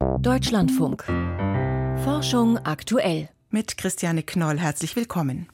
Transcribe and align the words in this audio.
Deutschlandfunk. 0.00 1.04
Forschung 2.04 2.56
aktuell. 2.58 3.28
Mit 3.50 3.76
Christiane 3.76 4.22
Knoll 4.22 4.58
herzlich 4.58 4.96
willkommen. 4.96 5.46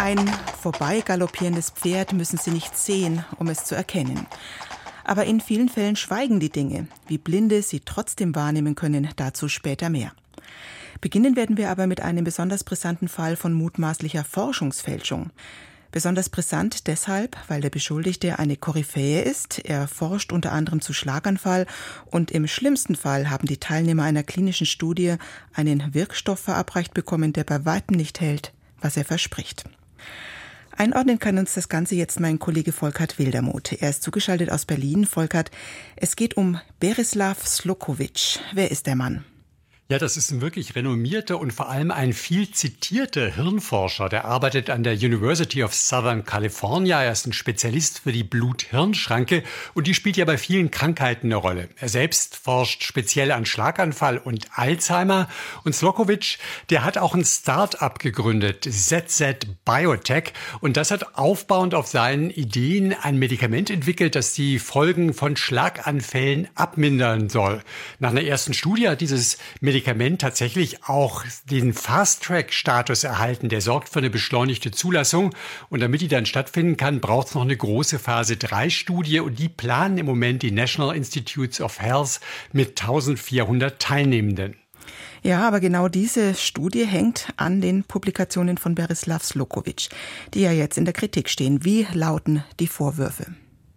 Ein 0.00 0.18
vorbeigaloppierendes 0.60 1.70
Pferd 1.70 2.12
müssen 2.12 2.38
Sie 2.38 2.50
nicht 2.50 2.76
sehen, 2.76 3.24
um 3.38 3.46
es 3.48 3.64
zu 3.64 3.76
erkennen. 3.76 4.26
Aber 5.04 5.26
in 5.26 5.40
vielen 5.40 5.68
Fällen 5.68 5.94
schweigen 5.94 6.40
die 6.40 6.50
Dinge. 6.50 6.88
Wie 7.06 7.18
Blinde 7.18 7.62
sie 7.62 7.80
trotzdem 7.80 8.34
wahrnehmen 8.34 8.74
können, 8.74 9.08
dazu 9.14 9.48
später 9.48 9.90
mehr. 9.90 10.12
Beginnen 11.00 11.36
werden 11.36 11.56
wir 11.56 11.70
aber 11.70 11.86
mit 11.86 12.00
einem 12.00 12.24
besonders 12.24 12.64
brisanten 12.64 13.06
Fall 13.06 13.36
von 13.36 13.52
mutmaßlicher 13.52 14.24
Forschungsfälschung. 14.24 15.30
Besonders 15.90 16.28
brisant 16.28 16.86
deshalb, 16.86 17.36
weil 17.48 17.60
der 17.60 17.70
Beschuldigte 17.70 18.38
eine 18.38 18.56
Koryphäe 18.56 19.22
ist. 19.22 19.58
Er 19.64 19.88
forscht 19.88 20.32
unter 20.32 20.52
anderem 20.52 20.80
zu 20.80 20.92
Schlaganfall 20.92 21.66
und 22.06 22.30
im 22.30 22.46
schlimmsten 22.46 22.94
Fall 22.94 23.30
haben 23.30 23.46
die 23.46 23.58
Teilnehmer 23.58 24.02
einer 24.02 24.22
klinischen 24.22 24.66
Studie 24.66 25.16
einen 25.54 25.94
Wirkstoff 25.94 26.40
verabreicht 26.40 26.92
bekommen, 26.92 27.32
der 27.32 27.44
bei 27.44 27.64
weitem 27.64 27.96
nicht 27.96 28.20
hält, 28.20 28.52
was 28.80 28.96
er 28.96 29.04
verspricht. 29.04 29.64
Einordnen 30.76 31.18
kann 31.18 31.38
uns 31.38 31.54
das 31.54 31.68
Ganze 31.68 31.96
jetzt 31.96 32.20
mein 32.20 32.38
Kollege 32.38 32.70
Volkert 32.70 33.18
Wildermuth. 33.18 33.72
Er 33.72 33.90
ist 33.90 34.04
zugeschaltet 34.04 34.52
aus 34.52 34.64
Berlin. 34.64 35.06
Volkert, 35.06 35.50
es 35.96 36.14
geht 36.14 36.36
um 36.36 36.60
Berislav 36.78 37.44
Slokowitsch. 37.44 38.38
Wer 38.52 38.70
ist 38.70 38.86
der 38.86 38.94
Mann? 38.94 39.24
Ja, 39.90 39.98
das 39.98 40.18
ist 40.18 40.30
ein 40.32 40.42
wirklich 40.42 40.74
renommierter 40.74 41.40
und 41.40 41.50
vor 41.50 41.70
allem 41.70 41.90
ein 41.90 42.12
viel 42.12 42.50
zitierter 42.50 43.34
Hirnforscher. 43.34 44.10
Der 44.10 44.26
arbeitet 44.26 44.68
an 44.68 44.82
der 44.82 44.92
University 44.92 45.64
of 45.64 45.74
Southern 45.74 46.26
California. 46.26 47.02
Er 47.02 47.12
ist 47.12 47.26
ein 47.26 47.32
Spezialist 47.32 48.00
für 48.00 48.12
die 48.12 48.22
Blut-Hirn-Schranke 48.22 49.44
und 49.72 49.86
die 49.86 49.94
spielt 49.94 50.18
ja 50.18 50.26
bei 50.26 50.36
vielen 50.36 50.70
Krankheiten 50.70 51.28
eine 51.28 51.36
Rolle. 51.36 51.70
Er 51.76 51.88
selbst 51.88 52.36
forscht 52.36 52.82
speziell 52.82 53.32
an 53.32 53.46
Schlaganfall 53.46 54.18
und 54.18 54.48
Alzheimer. 54.52 55.26
Und 55.64 55.74
Slokowitsch, 55.74 56.36
der 56.68 56.84
hat 56.84 56.98
auch 56.98 57.14
ein 57.14 57.24
Start-up 57.24 57.98
gegründet, 57.98 58.68
ZZ 58.70 59.46
Biotech. 59.64 60.34
Und 60.60 60.76
das 60.76 60.90
hat 60.90 61.16
aufbauend 61.16 61.74
auf 61.74 61.86
seinen 61.86 62.28
Ideen 62.28 62.92
ein 62.92 63.18
Medikament 63.18 63.70
entwickelt, 63.70 64.16
das 64.16 64.34
die 64.34 64.58
Folgen 64.58 65.14
von 65.14 65.34
Schlaganfällen 65.38 66.48
abmindern 66.54 67.30
soll. 67.30 67.62
Nach 68.00 68.10
einer 68.10 68.24
ersten 68.24 68.52
Studie 68.52 68.86
hat 68.86 69.00
dieses 69.00 69.38
Medikament 69.62 69.77
Medikament 69.78 70.20
tatsächlich 70.20 70.82
auch 70.88 71.24
den 71.48 71.72
Fast-Track-Status 71.72 73.04
erhalten. 73.04 73.48
Der 73.48 73.60
sorgt 73.60 73.88
für 73.88 74.00
eine 74.00 74.10
beschleunigte 74.10 74.72
Zulassung. 74.72 75.32
Und 75.70 75.78
damit 75.78 76.00
die 76.00 76.08
dann 76.08 76.26
stattfinden 76.26 76.76
kann, 76.76 76.98
braucht 77.00 77.28
es 77.28 77.34
noch 77.36 77.42
eine 77.42 77.56
große 77.56 78.00
Phase-3-Studie. 78.00 79.20
Und 79.20 79.38
die 79.38 79.48
planen 79.48 79.96
im 79.98 80.06
Moment 80.06 80.42
die 80.42 80.50
National 80.50 80.96
Institutes 80.96 81.60
of 81.60 81.80
Health 81.80 82.18
mit 82.52 82.70
1400 82.80 83.80
Teilnehmenden. 83.80 84.56
Ja, 85.22 85.46
aber 85.46 85.60
genau 85.60 85.86
diese 85.86 86.34
Studie 86.34 86.84
hängt 86.84 87.28
an 87.36 87.60
den 87.60 87.84
Publikationen 87.84 88.58
von 88.58 88.74
Berislav 88.74 89.22
Slokowitsch, 89.22 89.90
die 90.34 90.40
ja 90.40 90.50
jetzt 90.50 90.76
in 90.76 90.86
der 90.86 90.94
Kritik 90.94 91.28
stehen. 91.28 91.64
Wie 91.64 91.86
lauten 91.92 92.42
die 92.58 92.66
Vorwürfe? 92.66 93.26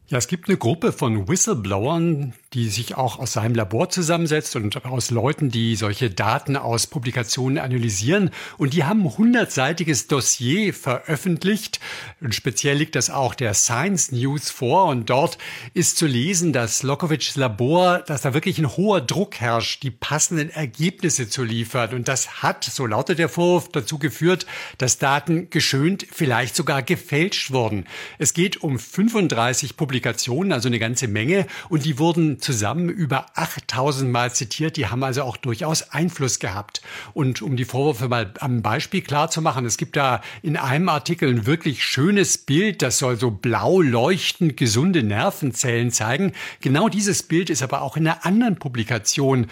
Ja, 0.08 0.18
es 0.18 0.28
gibt 0.28 0.50
eine 0.50 0.58
Gruppe 0.58 0.94
von 0.94 1.28
Whistleblowern, 1.28 2.34
die 2.54 2.68
sich 2.68 2.96
auch 2.96 3.18
aus 3.18 3.34
seinem 3.34 3.56
Labor 3.56 3.90
zusammensetzt 3.90 4.58
und 4.58 4.84
aus 4.84 5.10
Leuten, 5.10 5.52
die 5.52 5.78
solche 5.78 6.10
Daten 6.10 6.58
aus 6.58 6.86
Publikationen 6.86 7.58
analysieren. 7.58 8.30
Und 8.58 8.74
die 8.74 8.84
haben 8.84 9.04
ein 9.04 9.18
hundertseitiges 9.18 10.08
Dossier 10.08 10.74
veröffentlicht. 10.74 11.80
Und 12.20 12.36
speziell 12.36 12.76
liegt 12.76 12.96
das 12.96 13.10
auch 13.10 13.36
der 13.36 13.54
Science 13.54 14.12
News 14.12 14.50
vor. 14.50 14.88
Und 14.88 15.10
dort 15.10 15.38
ist 15.74 15.98
zu 15.98 16.06
lesen, 16.08 16.52
dass 16.52 16.84
Lokovics 16.84 17.38
Labor, 17.38 18.00
dass 18.00 18.24
da 18.24 18.34
wirklich 18.34 18.58
ein 18.60 18.76
hoher 18.76 19.00
Druck 19.00 19.40
herrscht, 19.40 19.84
die 19.84 19.92
passenden 19.92 20.50
Ergebnisse 20.50 21.30
zu 21.30 21.46
liefern. 21.46 21.94
Und 21.94 22.10
das 22.10 22.44
hat, 22.44 22.66
so 22.66 22.86
lautet 22.86 23.18
der 23.18 23.30
Vorwurf, 23.30 23.70
dazu 23.70 23.98
geführt, 23.98 24.46
dass 24.78 24.98
Daten 24.98 25.50
geschönt, 25.52 26.06
vielleicht 26.12 26.58
sogar 26.58 26.84
gefälscht 26.84 27.52
wurden. 27.52 27.86
Es 28.18 28.34
geht 28.34 28.62
um 28.62 28.78
35 28.78 29.78
Publikationen, 29.78 30.52
also 30.52 30.68
eine 30.68 30.80
ganze 30.80 31.08
Menge. 31.08 31.48
Und 31.70 31.86
die 31.86 31.98
wurden 31.98 32.41
zusammen 32.42 32.90
über 32.90 33.26
8000 33.36 34.12
Mal 34.12 34.34
zitiert. 34.34 34.78
Die 34.78 34.88
haben 34.88 35.04
also 35.04 35.24
auch 35.24 35.38
durchaus 35.38 35.92
Einfluss 35.92 36.40
gehabt. 36.40 36.82
Und 37.14 37.42
um 37.42 37.56
die 37.56 37.66
Vorwürfe 37.66 38.08
mal 38.08 38.34
am 38.40 38.62
Beispiel 38.62 39.02
klar 39.02 39.30
zu 39.30 39.42
machen, 39.42 39.66
es 39.66 39.78
gibt 39.78 39.96
da 39.96 40.22
in 40.42 40.58
einem 40.58 40.90
Artikel 40.90 41.30
ein 41.30 41.46
wirklich 41.46 41.86
schönes 41.86 42.38
Bild, 42.38 42.82
das 42.82 42.98
soll 42.98 43.18
so 43.18 43.32
blau 43.32 43.82
leuchtend 43.82 44.58
gesunde 44.58 45.04
Nervenzellen 45.04 45.92
zeigen. 45.92 46.34
Genau 46.60 46.90
dieses 46.90 47.24
Bild 47.24 47.50
ist 47.50 47.64
aber 47.64 47.82
auch 47.82 47.98
in 47.98 48.08
einer 48.08 48.26
anderen 48.26 48.58
Publikation 48.58 49.48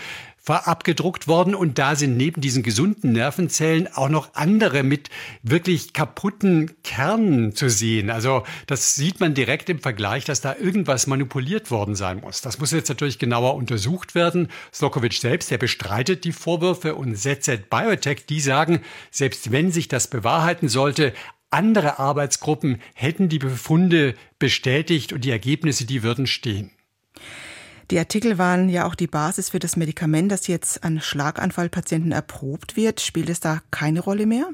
abgedruckt 0.47 1.27
worden 1.27 1.53
und 1.53 1.77
da 1.77 1.95
sind 1.95 2.17
neben 2.17 2.41
diesen 2.41 2.63
gesunden 2.63 3.11
Nervenzellen 3.11 3.87
auch 3.93 4.09
noch 4.09 4.33
andere 4.33 4.83
mit 4.83 5.09
wirklich 5.43 5.93
kaputten 5.93 6.71
Kernen 6.83 7.55
zu 7.55 7.69
sehen. 7.69 8.09
Also 8.09 8.43
das 8.65 8.95
sieht 8.95 9.19
man 9.19 9.33
direkt 9.33 9.69
im 9.69 9.79
Vergleich, 9.79 10.25
dass 10.25 10.41
da 10.41 10.55
irgendwas 10.55 11.05
manipuliert 11.07 11.69
worden 11.69 11.95
sein 11.95 12.21
muss. 12.21 12.41
Das 12.41 12.59
muss 12.59 12.71
jetzt 12.71 12.89
natürlich 12.89 13.19
genauer 13.19 13.55
untersucht 13.55 14.15
werden. 14.15 14.47
Slokowitsch 14.73 15.19
selbst, 15.19 15.51
der 15.51 15.59
bestreitet 15.59 16.23
die 16.23 16.31
Vorwürfe 16.31 16.95
und 16.95 17.15
ZZ 17.15 17.69
Biotech, 17.69 18.25
die 18.25 18.39
sagen, 18.39 18.81
selbst 19.11 19.51
wenn 19.51 19.71
sich 19.71 19.87
das 19.87 20.07
bewahrheiten 20.07 20.67
sollte, 20.67 21.13
andere 21.51 21.99
Arbeitsgruppen 21.99 22.81
hätten 22.93 23.29
die 23.29 23.39
Befunde 23.39 24.15
bestätigt 24.37 25.13
und 25.13 25.25
die 25.25 25.31
Ergebnisse, 25.31 25.85
die 25.85 26.03
würden 26.03 26.27
stehen. 26.27 26.71
Die 27.91 27.97
Artikel 27.97 28.37
waren 28.37 28.69
ja 28.69 28.85
auch 28.85 28.93
die 28.93 29.07
Basis 29.07 29.49
für 29.49 29.59
das 29.59 29.75
Medikament, 29.75 30.31
das 30.31 30.47
jetzt 30.47 30.83
an 30.83 31.01
Schlaganfallpatienten 31.01 32.11
erprobt 32.11 32.75
wird. 32.75 33.01
Spielt 33.01 33.29
es 33.29 33.39
da 33.39 33.61
keine 33.71 34.01
Rolle 34.01 34.27
mehr? 34.27 34.49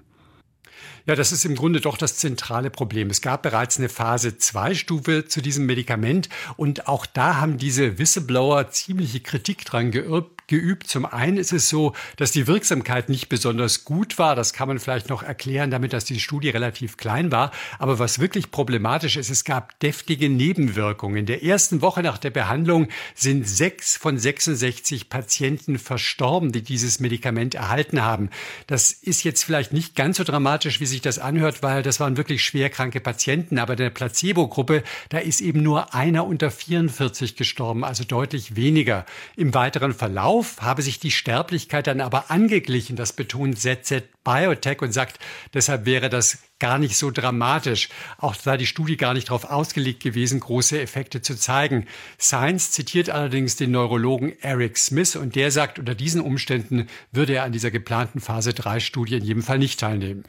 Ja, 1.07 1.13
das 1.13 1.31
ist 1.31 1.45
im 1.45 1.53
Grunde 1.55 1.81
doch 1.81 1.97
das 1.97 2.17
zentrale 2.17 2.71
Problem. 2.71 3.11
Es 3.11 3.21
gab 3.21 3.43
bereits 3.43 3.77
eine 3.77 3.89
Phase-2-Stufe 3.89 5.27
zu 5.27 5.39
diesem 5.39 5.67
Medikament 5.67 6.29
und 6.57 6.87
auch 6.87 7.05
da 7.05 7.35
haben 7.35 7.59
diese 7.59 7.99
Whistleblower 7.99 8.71
ziemliche 8.71 9.19
Kritik 9.19 9.65
dran 9.65 9.91
geübt. 9.91 10.87
Zum 10.87 11.05
einen 11.05 11.37
ist 11.37 11.53
es 11.53 11.69
so, 11.69 11.93
dass 12.17 12.31
die 12.31 12.47
Wirksamkeit 12.47 13.09
nicht 13.09 13.29
besonders 13.29 13.85
gut 13.85 14.17
war. 14.17 14.35
Das 14.35 14.51
kann 14.53 14.67
man 14.67 14.79
vielleicht 14.79 15.09
noch 15.09 15.21
erklären, 15.21 15.69
damit 15.69 15.93
dass 15.93 16.05
die 16.05 16.19
Studie 16.19 16.49
relativ 16.49 16.97
klein 16.97 17.31
war. 17.31 17.51
Aber 17.77 17.99
was 17.99 18.17
wirklich 18.17 18.49
problematisch 18.49 19.15
ist, 19.15 19.29
es 19.29 19.43
gab 19.43 19.79
deftige 19.81 20.27
Nebenwirkungen. 20.27 21.17
In 21.17 21.25
der 21.27 21.43
ersten 21.43 21.83
Woche 21.83 22.01
nach 22.01 22.17
der 22.17 22.31
Behandlung 22.31 22.87
sind 23.13 23.47
sechs 23.47 23.95
von 23.95 24.17
66 24.17 25.09
Patienten 25.09 25.77
verstorben, 25.77 26.51
die 26.51 26.63
dieses 26.63 26.99
Medikament 26.99 27.53
erhalten 27.53 28.01
haben. 28.01 28.31
Das 28.65 28.91
ist 28.91 29.23
jetzt 29.23 29.43
vielleicht 29.43 29.71
nicht 29.71 29.95
ganz 29.95 30.17
so 30.17 30.23
dramatisch, 30.23 30.79
wie 30.79 30.94
sich 30.95 31.01
das 31.01 31.19
anhört, 31.19 31.61
weil 31.61 31.83
das 31.83 31.99
waren 31.99 32.17
wirklich 32.17 32.43
schwerkranke 32.43 32.99
Patienten. 32.99 33.59
Aber 33.59 33.75
der 33.75 33.89
Placebo-Gruppe, 33.89 34.83
da 35.09 35.19
ist 35.19 35.41
eben 35.41 35.61
nur 35.61 35.93
einer 35.93 36.25
unter 36.25 36.51
44 36.51 37.35
gestorben, 37.35 37.83
also 37.83 38.03
deutlich 38.03 38.55
weniger. 38.55 39.05
Im 39.35 39.53
weiteren 39.53 39.93
Verlauf 39.93 40.15
Verlauf 40.15 40.61
habe 40.61 40.81
sich 40.81 40.99
die 40.99 41.11
Sterblichkeit 41.11 41.87
dann 41.87 41.99
aber 41.99 42.31
angeglichen. 42.31 42.95
Das 42.95 43.11
betont 43.13 43.59
ZZ 43.59 44.03
Biotech 44.23 44.81
und 44.81 44.91
sagt, 44.91 45.19
deshalb 45.53 45.85
wäre 45.85 46.09
das 46.09 46.39
gar 46.59 46.77
nicht 46.77 46.97
so 46.97 47.11
dramatisch. 47.11 47.89
Auch 48.17 48.35
sei 48.35 48.57
die 48.57 48.65
Studie 48.65 48.97
gar 48.97 49.13
nicht 49.13 49.29
darauf 49.29 49.45
ausgelegt 49.45 50.01
gewesen, 50.01 50.39
große 50.39 50.79
Effekte 50.79 51.21
zu 51.21 51.35
zeigen. 51.35 51.85
Science 52.19 52.71
zitiert 52.71 53.09
allerdings 53.09 53.55
den 53.55 53.71
Neurologen 53.71 54.33
Eric 54.41 54.77
Smith 54.77 55.15
und 55.15 55.35
der 55.35 55.51
sagt, 55.51 55.79
unter 55.79 55.95
diesen 55.95 56.21
Umständen 56.21 56.87
würde 57.11 57.35
er 57.35 57.43
an 57.43 57.51
dieser 57.51 57.71
geplanten 57.71 58.19
Phase 58.19 58.53
3 58.53 58.79
Studie 58.79 59.15
in 59.15 59.23
jedem 59.23 59.43
Fall 59.43 59.59
nicht 59.59 59.79
teilnehmen. 59.79 60.23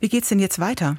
Wie 0.00 0.08
geht's 0.08 0.28
denn 0.28 0.40
jetzt 0.40 0.58
weiter? 0.58 0.96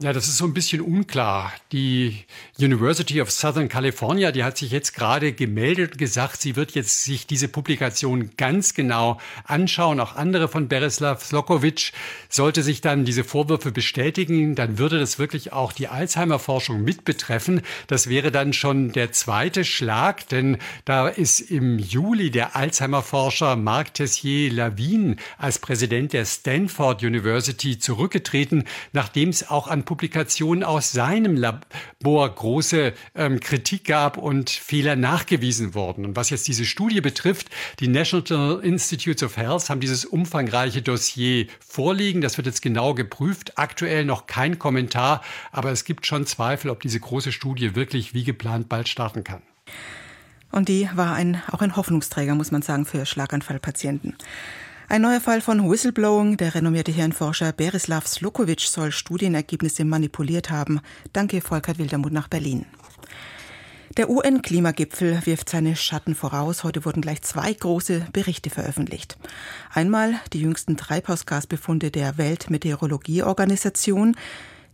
Ja, 0.00 0.12
das 0.12 0.26
ist 0.26 0.38
so 0.38 0.44
ein 0.44 0.54
bisschen 0.54 0.80
unklar. 0.80 1.52
Die 1.70 2.24
University 2.58 3.22
of 3.22 3.30
Southern 3.30 3.68
California, 3.68 4.32
die 4.32 4.42
hat 4.42 4.58
sich 4.58 4.72
jetzt 4.72 4.92
gerade 4.94 5.32
gemeldet 5.32 5.92
und 5.92 5.98
gesagt, 5.98 6.42
sie 6.42 6.56
wird 6.56 6.72
jetzt 6.72 7.04
sich 7.04 7.28
diese 7.28 7.46
Publikation 7.46 8.30
ganz 8.36 8.74
genau 8.74 9.20
anschauen. 9.44 10.00
Auch 10.00 10.16
andere 10.16 10.48
von 10.48 10.66
Berislav 10.66 11.24
Slokowitsch. 11.24 11.92
Sollte 12.28 12.64
sich 12.64 12.80
dann 12.80 13.04
diese 13.04 13.22
Vorwürfe 13.22 13.70
bestätigen, 13.70 14.56
dann 14.56 14.78
würde 14.78 14.98
das 14.98 15.20
wirklich 15.20 15.52
auch 15.52 15.70
die 15.70 15.86
Alzheimer-Forschung 15.86 16.82
mit 16.82 17.04
betreffen. 17.04 17.62
Das 17.86 18.08
wäre 18.08 18.32
dann 18.32 18.52
schon 18.52 18.90
der 18.90 19.12
zweite 19.12 19.64
Schlag, 19.64 20.28
denn 20.28 20.58
da 20.84 21.06
ist 21.06 21.38
im 21.38 21.78
Juli 21.78 22.32
der 22.32 22.56
Alzheimer-Forscher 22.56 23.54
Marc 23.54 23.94
Tessier-Lavin 23.94 25.20
als 25.38 25.60
Präsident 25.60 26.12
der 26.12 26.24
Stanford 26.24 27.04
University 27.04 27.78
zurückgetreten, 27.78 28.64
nachdem 28.92 29.28
es 29.28 29.48
auch 29.48 29.68
an 29.68 29.83
Publikationen 29.84 30.64
aus 30.64 30.92
seinem 30.92 31.36
Labor 31.36 32.34
große 32.34 32.92
ähm, 33.14 33.40
Kritik 33.40 33.84
gab 33.84 34.16
und 34.16 34.50
Fehler 34.50 34.96
nachgewiesen 34.96 35.74
wurden. 35.74 36.04
Und 36.04 36.16
was 36.16 36.30
jetzt 36.30 36.48
diese 36.48 36.64
Studie 36.64 37.00
betrifft, 37.00 37.50
die 37.80 37.88
National 37.88 38.60
Institutes 38.62 39.22
of 39.22 39.36
Health 39.36 39.70
haben 39.70 39.80
dieses 39.80 40.04
umfangreiche 40.04 40.82
Dossier 40.82 41.46
vorliegen. 41.60 42.20
Das 42.20 42.36
wird 42.36 42.46
jetzt 42.46 42.62
genau 42.62 42.94
geprüft. 42.94 43.58
Aktuell 43.58 44.04
noch 44.04 44.26
kein 44.26 44.58
Kommentar, 44.58 45.22
aber 45.52 45.70
es 45.70 45.84
gibt 45.84 46.06
schon 46.06 46.26
Zweifel, 46.26 46.70
ob 46.70 46.80
diese 46.80 47.00
große 47.00 47.32
Studie 47.32 47.74
wirklich 47.74 48.14
wie 48.14 48.24
geplant 48.24 48.68
bald 48.68 48.88
starten 48.88 49.24
kann. 49.24 49.42
Und 50.50 50.68
die 50.68 50.88
war 50.94 51.14
ein, 51.14 51.42
auch 51.50 51.62
ein 51.62 51.76
Hoffnungsträger, 51.76 52.34
muss 52.36 52.52
man 52.52 52.62
sagen, 52.62 52.86
für 52.86 53.06
Schlaganfallpatienten. 53.06 54.16
Ein 54.86 55.00
neuer 55.02 55.20
Fall 55.20 55.40
von 55.40 55.70
Whistleblowing. 55.70 56.36
Der 56.36 56.54
renommierte 56.54 56.92
Hirnforscher 56.92 57.52
Berislav 57.52 58.06
Slokovic 58.06 58.60
soll 58.60 58.92
Studienergebnisse 58.92 59.84
manipuliert 59.84 60.50
haben. 60.50 60.80
Danke, 61.12 61.40
Volker 61.40 61.78
Wildermuth 61.78 62.12
nach 62.12 62.28
Berlin. 62.28 62.66
Der 63.96 64.10
UN-Klimagipfel 64.10 65.24
wirft 65.24 65.48
seine 65.48 65.74
Schatten 65.74 66.14
voraus. 66.14 66.64
Heute 66.64 66.84
wurden 66.84 67.00
gleich 67.00 67.22
zwei 67.22 67.52
große 67.52 68.08
Berichte 68.12 68.50
veröffentlicht. 68.50 69.16
Einmal 69.72 70.16
die 70.32 70.40
jüngsten 70.40 70.76
Treibhausgasbefunde 70.76 71.90
der 71.90 72.18
Weltmeteorologieorganisation. 72.18 74.16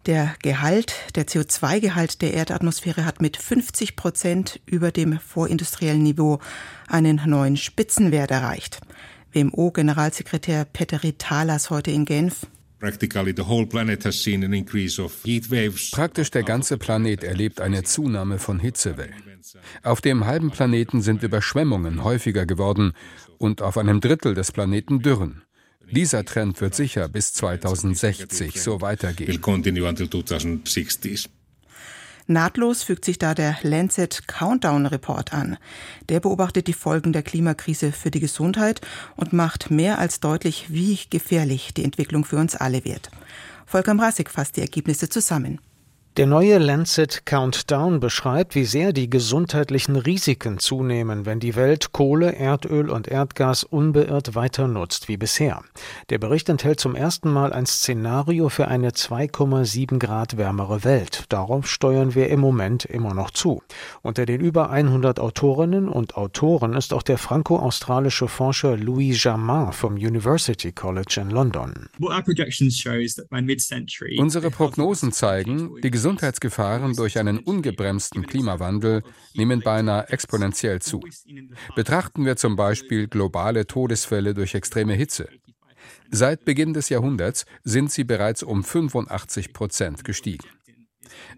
Der 0.07 0.35
Gehalt, 0.43 0.95
der 1.15 1.27
CO2-Gehalt 1.27 2.21
der 2.23 2.35
Erdatmosphäre 2.35 3.05
hat 3.05 3.21
mit 3.23 3.37
50 3.37 3.95
Prozent 3.95 4.61
über 4.67 4.91
dem 4.91 5.21
vorindustriellen 5.21 6.03
Niveau 6.03 6.41
einen 6.89 7.21
neuen 7.27 7.57
Spitzenwert 7.57 8.31
erreicht. 8.31 8.81
WMO-Generalsekretär 9.33 10.65
Petteri 10.65 11.13
Talas 11.13 11.71
heute 11.71 11.91
in 11.91 12.05
Genf. 12.05 12.47
Praktisch 15.93 16.31
der 16.31 16.43
ganze 16.43 16.79
Planet 16.79 17.25
erlebt 17.25 17.61
eine 17.61 17.83
Zunahme 17.83 18.39
von 18.39 18.59
Hitzewellen. 18.59 19.23
Auf 19.83 20.01
dem 20.01 20.25
halben 20.25 20.51
Planeten 20.51 21.03
sind 21.03 21.23
Überschwemmungen 21.23 22.03
häufiger 22.05 22.47
geworden 22.47 22.93
und 23.39 23.61
auf 23.61 23.77
einem 23.77 24.01
Drittel 24.01 24.35
des 24.35 24.53
Planeten 24.53 25.01
Dürren. 25.01 25.43
Dieser 25.91 26.25
Trend 26.25 26.61
wird 26.61 26.75
sicher 26.75 27.09
bis 27.09 27.33
2060 27.35 28.61
so 28.61 28.81
weitergehen. 28.81 29.41
Nahtlos 32.31 32.85
fügt 32.85 33.05
sich 33.05 33.19
da 33.19 33.35
der 33.35 33.59
Lancet 33.63 34.29
Countdown 34.29 34.87
Report 34.87 35.35
an. 35.35 35.59
Der 36.09 36.21
beobachtet 36.21 36.69
die 36.69 36.73
Folgen 36.73 37.13
der 37.13 37.25
Klimakrise 37.25 37.91
für 37.91 38.13
die 38.13 38.21
Gesundheit 38.21 38.81
und 39.17 39.33
macht 39.33 39.73
mehr 39.73 39.99
als 39.99 40.21
deutlich, 40.21 40.67
wie 40.69 40.97
gefährlich 41.11 41.75
die 41.75 41.83
Entwicklung 41.83 42.25
für 42.25 42.37
uns 42.37 42.55
alle 42.55 42.85
wird. 42.85 43.11
Volker 43.67 43.95
Mrasik 43.95 44.31
fasst 44.31 44.57
die 44.57 44.61
Ergebnisse 44.61 45.09
zusammen. 45.09 45.61
Der 46.17 46.27
neue 46.27 46.59
Lancet 46.59 47.25
Countdown 47.25 48.01
beschreibt, 48.01 48.57
wie 48.57 48.65
sehr 48.65 48.93
die 48.93 49.09
gesundheitlichen 49.09 49.95
Risiken 49.95 50.59
zunehmen, 50.59 51.25
wenn 51.25 51.39
die 51.39 51.55
Welt 51.55 51.93
Kohle, 51.93 52.35
Erdöl 52.35 52.91
und 52.91 53.07
Erdgas 53.07 53.63
unbeirrt 53.63 54.35
weiter 54.35 54.67
nutzt 54.67 55.07
wie 55.07 55.17
bisher. 55.17 55.63
Der 56.11 56.19
Bericht 56.19 56.49
enthält 56.49 56.81
zum 56.81 56.97
ersten 56.97 57.33
Mal 57.33 57.53
ein 57.53 57.65
Szenario 57.65 58.49
für 58.49 58.67
eine 58.67 58.91
2,7 58.91 60.01
Grad 60.01 60.37
wärmere 60.37 60.83
Welt. 60.83 61.27
Darauf 61.29 61.71
steuern 61.71 62.17
wir 62.17 62.29
im 62.29 62.41
Moment 62.41 62.87
immer 62.87 63.15
noch 63.15 63.31
zu. 63.31 63.63
Unter 64.03 64.27
den 64.27 64.41
über 64.41 64.71
100 64.71 65.21
Autorinnen 65.21 65.89
und 65.89 66.17
Autoren 66.17 66.75
ist 66.75 66.93
auch 66.93 67.05
der 67.05 67.19
franco-australische 67.19 68.27
Forscher 68.27 68.77
Louis 68.77 69.23
Jamin 69.23 69.71
vom 69.71 69.95
University 69.95 70.73
College 70.73 71.21
in 71.21 71.31
London. 71.31 71.89
Unsere 74.19 74.51
Prognosen 74.51 75.13
zeigen, 75.13 75.77
die 75.85 76.00
Gesundheitsgefahren 76.01 76.97
durch 76.97 77.19
einen 77.19 77.41
ungebremsten 77.41 78.27
Klimawandel 78.27 79.03
nehmen 79.35 79.61
beinahe 79.61 80.09
exponentiell 80.09 80.81
zu. 80.81 81.03
Betrachten 81.77 82.25
wir 82.25 82.37
zum 82.37 82.57
Beispiel 82.57 83.07
globale 83.07 83.67
Todesfälle 83.67 84.33
durch 84.33 84.55
extreme 84.55 84.95
Hitze. 84.95 85.29
Seit 86.11 86.47
Beginn 86.47 86.73
des 86.73 86.89
Jahrhunderts 86.89 87.45
sind 87.65 87.93
sie 87.93 88.05
bereits 88.05 88.43
um 88.43 88.65
85 88.65 89.53
Prozent 89.53 90.03
gestiegen. 90.03 90.49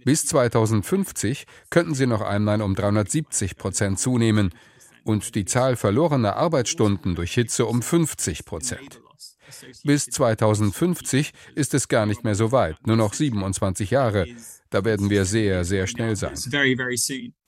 Bis 0.04 0.26
2050 0.26 1.46
könnten 1.68 1.96
sie 1.96 2.06
noch 2.06 2.20
einmal 2.20 2.62
um 2.62 2.76
370 2.76 3.56
Prozent 3.56 3.98
zunehmen 3.98 4.50
und 5.02 5.34
die 5.34 5.44
Zahl 5.44 5.74
verlorener 5.74 6.36
Arbeitsstunden 6.36 7.16
durch 7.16 7.34
Hitze 7.34 7.66
um 7.66 7.82
50 7.82 8.44
Prozent. 8.44 9.01
Bis 9.84 10.06
2050 10.06 11.32
ist 11.54 11.74
es 11.74 11.88
gar 11.88 12.06
nicht 12.06 12.24
mehr 12.24 12.34
so 12.34 12.52
weit, 12.52 12.76
nur 12.86 12.96
noch 12.96 13.14
27 13.14 13.90
Jahre. 13.90 14.26
Da 14.72 14.86
werden 14.86 15.10
wir 15.10 15.26
sehr, 15.26 15.64
sehr 15.64 15.86
schnell 15.86 16.16
sein. 16.16 16.34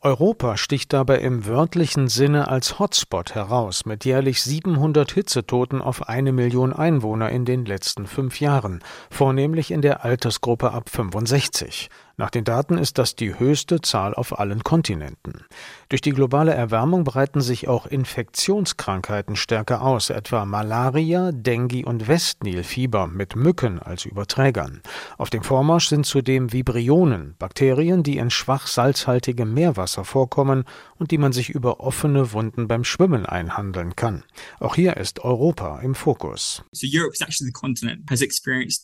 Europa 0.02 0.58
sticht 0.58 0.92
dabei 0.92 1.20
im 1.20 1.46
wörtlichen 1.46 2.08
Sinne 2.08 2.48
als 2.48 2.78
Hotspot 2.78 3.34
heraus, 3.34 3.86
mit 3.86 4.04
jährlich 4.04 4.42
700 4.42 5.10
Hitzetoten 5.10 5.80
auf 5.80 6.06
eine 6.06 6.32
Million 6.32 6.74
Einwohner 6.74 7.30
in 7.30 7.46
den 7.46 7.64
letzten 7.64 8.06
fünf 8.06 8.38
Jahren, 8.40 8.84
vornehmlich 9.08 9.70
in 9.70 9.80
der 9.80 10.04
Altersgruppe 10.04 10.72
ab 10.72 10.90
65. 10.90 11.88
Nach 12.16 12.30
den 12.30 12.44
Daten 12.44 12.78
ist 12.78 12.98
das 12.98 13.16
die 13.16 13.38
höchste 13.38 13.80
Zahl 13.80 14.14
auf 14.14 14.38
allen 14.38 14.62
Kontinenten. 14.62 15.46
Durch 15.88 16.00
die 16.00 16.12
globale 16.12 16.54
Erwärmung 16.54 17.02
breiten 17.02 17.40
sich 17.40 17.66
auch 17.66 17.86
Infektionskrankheiten 17.86 19.34
stärker 19.34 19.82
aus, 19.82 20.10
etwa 20.10 20.44
Malaria, 20.44 21.32
Dengue 21.32 21.84
und 21.84 22.06
Westnilfieber 22.06 23.08
mit 23.08 23.34
Mücken 23.34 23.80
als 23.80 24.04
Überträgern. 24.04 24.82
Auf 25.18 25.30
dem 25.30 25.42
Vormarsch 25.42 25.88
sind 25.88 26.06
zudem 26.06 26.52
Vibrionen, 26.52 27.13
Bakterien, 27.38 28.02
die 28.02 28.18
in 28.18 28.30
schwach 28.30 28.66
salzhaltigem 28.66 29.52
Meerwasser 29.52 30.04
vorkommen 30.04 30.64
und 30.96 31.10
die 31.10 31.18
man 31.18 31.32
sich 31.32 31.50
über 31.50 31.80
offene 31.80 32.32
Wunden 32.32 32.68
beim 32.68 32.84
Schwimmen 32.84 33.26
einhandeln 33.26 33.96
kann. 33.96 34.24
Auch 34.60 34.74
hier 34.74 34.96
ist 34.96 35.20
Europa 35.20 35.80
im 35.80 35.94
Fokus. 35.94 36.64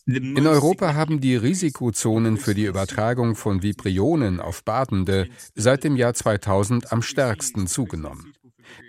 In 0.05 0.47
Europa 0.47 0.93
haben 0.93 1.21
die 1.21 1.35
Risikozonen 1.35 2.37
für 2.37 2.53
die 2.53 2.65
Übertragung 2.65 2.91
Übertragung 3.01 3.35
von 3.35 3.61
Vibrionen 3.61 4.39
auf 4.39 4.63
Badende 4.63 5.27
seit 5.55 5.83
dem 5.83 5.95
Jahr 5.95 6.13
2000 6.13 6.91
am 6.91 7.01
stärksten 7.01 7.67
zugenommen. 7.67 8.33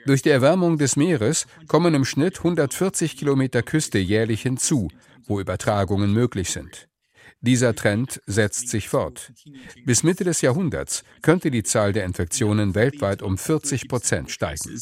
Durch 0.06 0.22
die 0.22 0.30
Erwärmung 0.30 0.78
des 0.78 0.96
Meeres 0.96 1.46
kommen 1.66 1.94
im 1.94 2.04
Schnitt 2.04 2.38
140 2.38 3.16
Kilometer 3.16 3.62
Küste 3.62 3.98
jährlich 3.98 4.42
hinzu, 4.42 4.88
wo 5.26 5.40
Übertragungen 5.40 6.12
möglich 6.12 6.50
sind. 6.50 6.88
Dieser 7.44 7.74
Trend 7.74 8.22
setzt 8.26 8.68
sich 8.68 8.88
fort. 8.88 9.32
Bis 9.84 10.04
Mitte 10.04 10.22
des 10.22 10.42
Jahrhunderts 10.42 11.02
könnte 11.22 11.50
die 11.50 11.64
Zahl 11.64 11.92
der 11.92 12.04
Infektionen 12.04 12.76
weltweit 12.76 13.20
um 13.20 13.36
40 13.36 13.88
Prozent 13.88 14.30
steigen. 14.30 14.78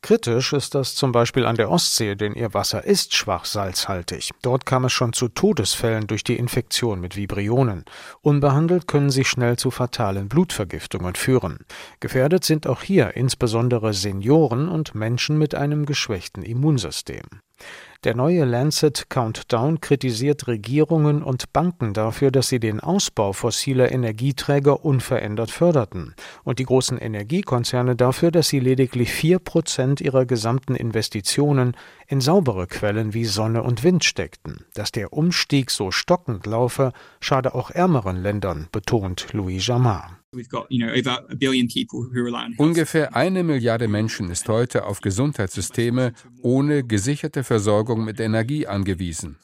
Kritisch 0.00 0.52
ist 0.54 0.74
das 0.74 0.94
zum 0.94 1.12
Beispiel 1.12 1.44
an 1.44 1.56
der 1.56 1.70
Ostsee, 1.70 2.16
denn 2.16 2.34
ihr 2.34 2.54
Wasser 2.54 2.84
ist 2.84 3.14
schwach 3.14 3.44
salzhaltig. 3.44 4.30
Dort 4.40 4.64
kam 4.64 4.86
es 4.86 4.92
schon 4.92 5.12
zu 5.12 5.28
Todesfällen 5.28 6.06
durch 6.06 6.24
die 6.24 6.38
Infektion 6.38 7.00
mit 7.00 7.16
Vibrionen. 7.16 7.84
Unbehandelt 8.22 8.88
können 8.88 9.10
sie 9.10 9.24
schnell 9.24 9.58
zu 9.58 9.70
fatalen 9.70 10.28
Blutvergiftungen 10.28 11.14
führen. 11.14 11.58
Gefährdet 12.00 12.44
sind 12.44 12.66
auch 12.66 12.82
hier 12.82 13.14
insbesondere 13.14 13.92
Senioren 13.92 14.68
und 14.68 14.94
Menschen 14.94 15.38
mit 15.38 15.54
einem 15.54 15.84
geschwächten 15.84 16.42
Immunsystem. 16.42 17.22
Der 18.04 18.16
neue 18.16 18.44
Lancet 18.44 19.10
Countdown 19.10 19.80
kritisiert 19.80 20.48
Regierungen 20.48 21.22
und 21.22 21.52
Banken 21.52 21.94
dafür, 21.94 22.32
dass 22.32 22.48
sie 22.48 22.58
den 22.58 22.80
Ausbau 22.80 23.32
fossiler 23.32 23.92
Energieträger 23.92 24.84
unverändert 24.84 25.52
förderten 25.52 26.16
und 26.42 26.58
die 26.58 26.64
großen 26.64 26.98
Energiekonzerne 26.98 27.94
dafür, 27.94 28.32
dass 28.32 28.48
sie 28.48 28.58
lediglich 28.58 29.12
vier 29.12 29.38
Prozent 29.38 30.00
ihrer 30.00 30.26
gesamten 30.26 30.74
Investitionen 30.74 31.76
in 32.08 32.20
saubere 32.20 32.66
Quellen 32.66 33.14
wie 33.14 33.24
Sonne 33.24 33.62
und 33.62 33.84
Wind 33.84 34.02
steckten. 34.02 34.64
Dass 34.74 34.90
der 34.90 35.12
Umstieg 35.12 35.70
so 35.70 35.92
stockend 35.92 36.44
laufe, 36.44 36.92
schade 37.20 37.54
auch 37.54 37.70
ärmeren 37.70 38.20
Ländern, 38.20 38.66
betont 38.72 39.28
Louis 39.32 39.64
Jamar. 39.64 40.21
Ungefähr 42.56 43.14
eine 43.14 43.42
Milliarde 43.42 43.88
Menschen 43.88 44.30
ist 44.30 44.48
heute 44.48 44.86
auf 44.86 45.00
Gesundheitssysteme 45.02 46.12
ohne 46.40 46.84
gesicherte 46.84 47.44
Versorgung 47.44 48.04
mit 48.04 48.18
Energie 48.18 48.66
angewiesen. 48.66 49.36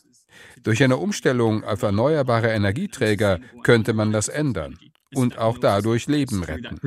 Durch 0.63 0.83
eine 0.83 0.97
Umstellung 0.97 1.63
auf 1.63 1.83
erneuerbare 1.83 2.49
Energieträger 2.49 3.39
könnte 3.63 3.93
man 3.93 4.13
das 4.13 4.29
ändern 4.29 4.79
und 5.15 5.39
auch 5.39 5.59
dadurch 5.59 6.07
Leben 6.07 6.43
retten. 6.43 6.79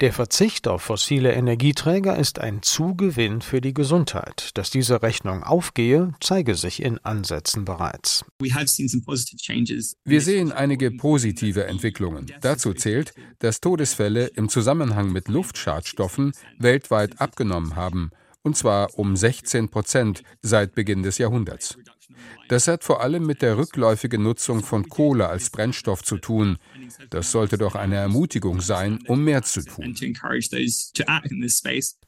Der 0.00 0.12
Verzicht 0.12 0.66
auf 0.66 0.82
fossile 0.82 1.32
Energieträger 1.32 2.16
ist 2.16 2.38
ein 2.38 2.62
Zugewinn 2.62 3.42
für 3.42 3.60
die 3.60 3.74
Gesundheit. 3.74 4.50
Dass 4.54 4.70
diese 4.70 5.02
Rechnung 5.02 5.42
aufgehe, 5.42 6.14
zeige 6.20 6.54
sich 6.54 6.82
in 6.82 6.98
Ansätzen 6.98 7.64
bereits. 7.64 8.24
Wir 10.04 10.20
sehen 10.20 10.52
einige 10.52 10.90
positive 10.90 11.66
Entwicklungen. 11.66 12.26
Dazu 12.40 12.72
zählt, 12.72 13.12
dass 13.40 13.60
Todesfälle 13.60 14.28
im 14.28 14.48
Zusammenhang 14.48 15.12
mit 15.12 15.28
Luftschadstoffen 15.28 16.32
weltweit 16.58 17.20
abgenommen 17.20 17.76
haben, 17.76 18.10
und 18.42 18.56
zwar 18.56 18.98
um 18.98 19.16
16 19.16 19.68
Prozent 19.68 20.22
seit 20.40 20.74
Beginn 20.74 21.02
des 21.02 21.18
Jahrhunderts. 21.18 21.76
Das 22.48 22.66
hat 22.66 22.82
vor 22.82 23.00
allem 23.00 23.26
mit 23.26 23.42
der 23.42 23.56
rückläufigen 23.56 24.22
Nutzung 24.22 24.64
von 24.64 24.88
Kohle 24.88 25.28
als 25.28 25.50
Brennstoff 25.50 26.02
zu 26.02 26.18
tun. 26.18 26.58
Das 27.10 27.30
sollte 27.30 27.58
doch 27.58 27.76
eine 27.76 27.94
Ermutigung 27.94 28.60
sein, 28.60 28.98
um 29.06 29.22
mehr 29.22 29.42
zu 29.42 29.64
tun. 29.64 29.94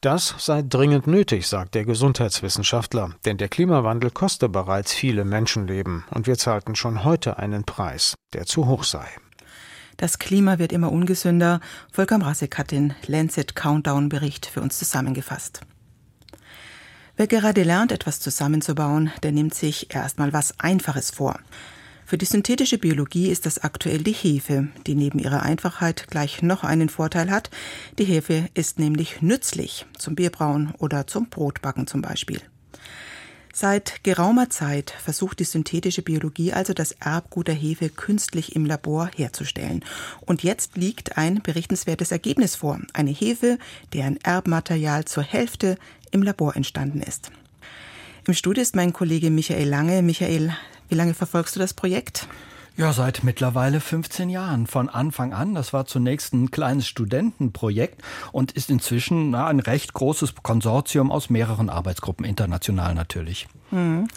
Das 0.01 0.35
sei 0.39 0.61
dringend 0.67 1.07
nötig, 1.07 1.47
sagt 1.47 1.75
der 1.75 1.85
Gesundheitswissenschaftler, 1.85 3.15
denn 3.23 3.37
der 3.37 3.47
Klimawandel 3.47 4.11
koste 4.11 4.49
bereits 4.49 4.91
viele 4.93 5.23
Menschenleben 5.23 6.03
und 6.09 6.27
wir 6.27 6.37
zahlten 6.37 6.75
schon 6.75 7.05
heute 7.05 7.37
einen 7.37 7.63
Preis, 7.63 8.15
der 8.33 8.45
zu 8.45 8.67
hoch 8.67 8.83
sei. 8.83 9.07
Das 9.97 10.19
Klima 10.19 10.59
wird 10.59 10.73
immer 10.73 10.91
ungesünder. 10.91 11.61
Volker 11.91 12.17
Mrasek 12.17 12.57
hat 12.57 12.71
den 12.71 12.95
Lancet 13.07 13.55
Countdown 13.55 14.09
Bericht 14.09 14.45
für 14.45 14.61
uns 14.61 14.77
zusammengefasst. 14.77 15.61
Wer 17.15 17.27
gerade 17.27 17.61
lernt, 17.61 17.91
etwas 17.91 18.19
zusammenzubauen, 18.19 19.11
der 19.21 19.31
nimmt 19.31 19.53
sich 19.53 19.93
erstmal 19.93 20.33
was 20.33 20.59
Einfaches 20.59 21.11
vor. 21.11 21.39
Für 22.05 22.17
die 22.17 22.25
synthetische 22.25 22.79
Biologie 22.79 23.29
ist 23.29 23.45
das 23.45 23.59
aktuell 23.59 23.99
die 23.99 24.13
Hefe, 24.13 24.67
die 24.87 24.95
neben 24.95 25.19
ihrer 25.19 25.43
Einfachheit 25.43 26.07
gleich 26.09 26.41
noch 26.41 26.63
einen 26.63 26.89
Vorteil 26.89 27.29
hat. 27.29 27.51
Die 27.99 28.05
Hefe 28.05 28.49
ist 28.55 28.79
nämlich 28.79 29.21
nützlich 29.21 29.85
zum 29.97 30.15
Bierbrauen 30.15 30.73
oder 30.79 31.05
zum 31.05 31.29
Brotbacken 31.29 31.85
zum 31.85 32.01
Beispiel. 32.01 32.41
Seit 33.55 34.03
geraumer 34.03 34.49
Zeit 34.49 34.89
versucht 34.89 35.39
die 35.39 35.43
synthetische 35.43 36.01
Biologie 36.01 36.53
also 36.53 36.73
das 36.73 36.93
Erbgut 36.93 37.47
der 37.47 37.53
Hefe 37.53 37.89
künstlich 37.89 38.55
im 38.55 38.65
Labor 38.65 39.11
herzustellen. 39.15 39.85
Und 40.21 40.41
jetzt 40.41 40.75
liegt 40.75 41.19
ein 41.19 41.39
berichtenswertes 41.43 42.11
Ergebnis 42.11 42.55
vor. 42.55 42.79
Eine 42.93 43.11
Hefe, 43.11 43.59
deren 43.93 44.17
Erbmaterial 44.23 45.05
zur 45.05 45.21
Hälfte 45.21 45.77
im 46.09 46.23
Labor 46.23 46.55
entstanden 46.55 47.01
ist. 47.01 47.29
Im 48.25 48.33
Studio 48.33 48.63
ist 48.63 48.75
mein 48.75 48.91
Kollege 48.91 49.29
Michael 49.29 49.69
Lange. 49.69 50.01
Michael, 50.01 50.51
wie 50.89 50.95
lange 50.95 51.13
verfolgst 51.13 51.55
du 51.55 51.59
das 51.59 51.75
Projekt? 51.75 52.27
Ja, 52.75 52.91
seit 52.91 53.23
mittlerweile 53.23 53.79
15 53.79 54.29
Jahren. 54.29 54.65
Von 54.65 54.89
Anfang 54.89 55.31
an. 55.31 55.53
Das 55.53 55.73
war 55.73 55.85
zunächst 55.85 56.33
ein 56.33 56.49
kleines 56.49 56.87
Studentenprojekt 56.87 58.01
und 58.31 58.51
ist 58.53 58.71
inzwischen 58.71 59.29
na, 59.29 59.45
ein 59.47 59.59
recht 59.59 59.93
großes 59.93 60.33
Konsortium 60.41 61.11
aus 61.11 61.29
mehreren 61.29 61.69
Arbeitsgruppen, 61.69 62.25
international 62.25 62.95
natürlich. 62.95 63.47
Hm. 63.69 64.07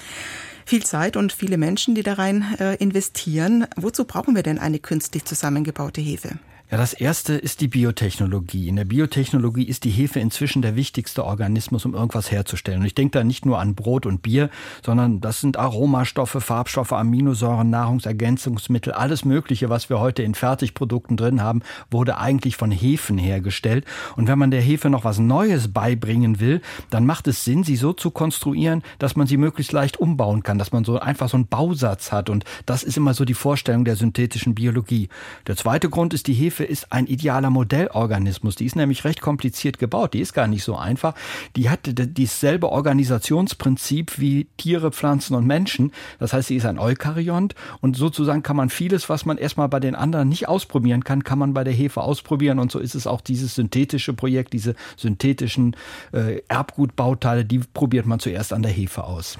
Viel 0.64 0.84
Zeit 0.84 1.16
und 1.16 1.32
viele 1.32 1.58
Menschen, 1.58 1.94
die 1.94 2.02
da 2.02 2.14
rein 2.14 2.56
äh, 2.58 2.74
investieren. 2.76 3.66
Wozu 3.76 4.04
brauchen 4.04 4.34
wir 4.34 4.42
denn 4.42 4.58
eine 4.58 4.78
künstlich 4.78 5.24
zusammengebaute 5.26 6.00
Hefe? 6.00 6.38
Ja, 6.68 6.78
das 6.78 6.94
erste 6.94 7.34
ist 7.34 7.60
die 7.60 7.68
Biotechnologie. 7.68 8.66
In 8.66 8.74
der 8.74 8.86
Biotechnologie 8.86 9.62
ist 9.62 9.84
die 9.84 9.90
Hefe 9.90 10.18
inzwischen 10.18 10.62
der 10.62 10.74
wichtigste 10.74 11.24
Organismus, 11.24 11.84
um 11.84 11.94
irgendwas 11.94 12.32
herzustellen. 12.32 12.80
Und 12.80 12.86
ich 12.86 12.94
denke 12.96 13.16
da 13.16 13.22
nicht 13.22 13.46
nur 13.46 13.60
an 13.60 13.76
Brot 13.76 14.04
und 14.04 14.20
Bier, 14.20 14.50
sondern 14.84 15.20
das 15.20 15.40
sind 15.40 15.58
Aromastoffe, 15.58 16.40
Farbstoffe, 16.40 16.92
Aminosäuren, 16.92 17.70
Nahrungsergänzungsmittel, 17.70 18.92
alles 18.92 19.24
Mögliche, 19.24 19.70
was 19.70 19.88
wir 19.90 20.00
heute 20.00 20.24
in 20.24 20.34
Fertigprodukten 20.34 21.16
drin 21.16 21.40
haben, 21.40 21.62
wurde 21.88 22.18
eigentlich 22.18 22.56
von 22.56 22.72
Hefen 22.72 23.16
hergestellt. 23.16 23.84
Und 24.16 24.26
wenn 24.26 24.38
man 24.38 24.50
der 24.50 24.60
Hefe 24.60 24.90
noch 24.90 25.04
was 25.04 25.20
Neues 25.20 25.72
beibringen 25.72 26.40
will, 26.40 26.62
dann 26.90 27.06
macht 27.06 27.28
es 27.28 27.44
Sinn, 27.44 27.62
sie 27.62 27.76
so 27.76 27.92
zu 27.92 28.10
konstruieren, 28.10 28.82
dass 28.98 29.14
man 29.14 29.28
sie 29.28 29.36
möglichst 29.36 29.70
leicht 29.70 29.98
umbauen 29.98 30.42
kann, 30.42 30.58
dass 30.58 30.72
man 30.72 30.82
so 30.82 30.98
einfach 30.98 31.28
so 31.28 31.36
einen 31.36 31.46
Bausatz 31.46 32.10
hat. 32.10 32.28
Und 32.28 32.44
das 32.66 32.82
ist 32.82 32.96
immer 32.96 33.14
so 33.14 33.24
die 33.24 33.34
Vorstellung 33.34 33.84
der 33.84 33.94
synthetischen 33.94 34.56
Biologie. 34.56 35.08
Der 35.46 35.56
zweite 35.56 35.88
Grund 35.88 36.12
ist 36.12 36.26
die 36.26 36.34
Hefe 36.34 36.55
Hefe 36.56 36.64
ist 36.64 36.90
ein 36.90 37.06
idealer 37.06 37.50
Modellorganismus. 37.50 38.56
Die 38.56 38.64
ist 38.64 38.76
nämlich 38.76 39.04
recht 39.04 39.20
kompliziert 39.20 39.78
gebaut. 39.78 40.14
Die 40.14 40.20
ist 40.20 40.32
gar 40.32 40.46
nicht 40.46 40.64
so 40.64 40.76
einfach. 40.76 41.14
Die 41.54 41.68
hat 41.68 41.80
dieselbe 41.84 42.70
Organisationsprinzip 42.70 44.18
wie 44.18 44.46
Tiere, 44.56 44.90
Pflanzen 44.90 45.34
und 45.34 45.46
Menschen. 45.46 45.92
Das 46.18 46.32
heißt, 46.32 46.48
sie 46.48 46.56
ist 46.56 46.64
ein 46.64 46.78
Eukaryont 46.78 47.54
und 47.82 47.96
sozusagen 47.96 48.42
kann 48.42 48.56
man 48.56 48.70
vieles, 48.70 49.10
was 49.10 49.26
man 49.26 49.36
erstmal 49.36 49.68
bei 49.68 49.80
den 49.80 49.94
anderen 49.94 50.30
nicht 50.30 50.48
ausprobieren 50.48 51.04
kann, 51.04 51.24
kann 51.24 51.38
man 51.38 51.52
bei 51.52 51.62
der 51.62 51.74
Hefe 51.74 52.00
ausprobieren. 52.00 52.58
Und 52.58 52.72
so 52.72 52.78
ist 52.78 52.94
es 52.94 53.06
auch 53.06 53.20
dieses 53.20 53.54
synthetische 53.54 54.14
Projekt, 54.14 54.54
diese 54.54 54.74
synthetischen 54.96 55.76
äh, 56.12 56.40
Erbgutbauteile, 56.48 57.44
die 57.44 57.58
probiert 57.58 58.06
man 58.06 58.18
zuerst 58.18 58.54
an 58.54 58.62
der 58.62 58.72
Hefe 58.72 59.04
aus. 59.04 59.38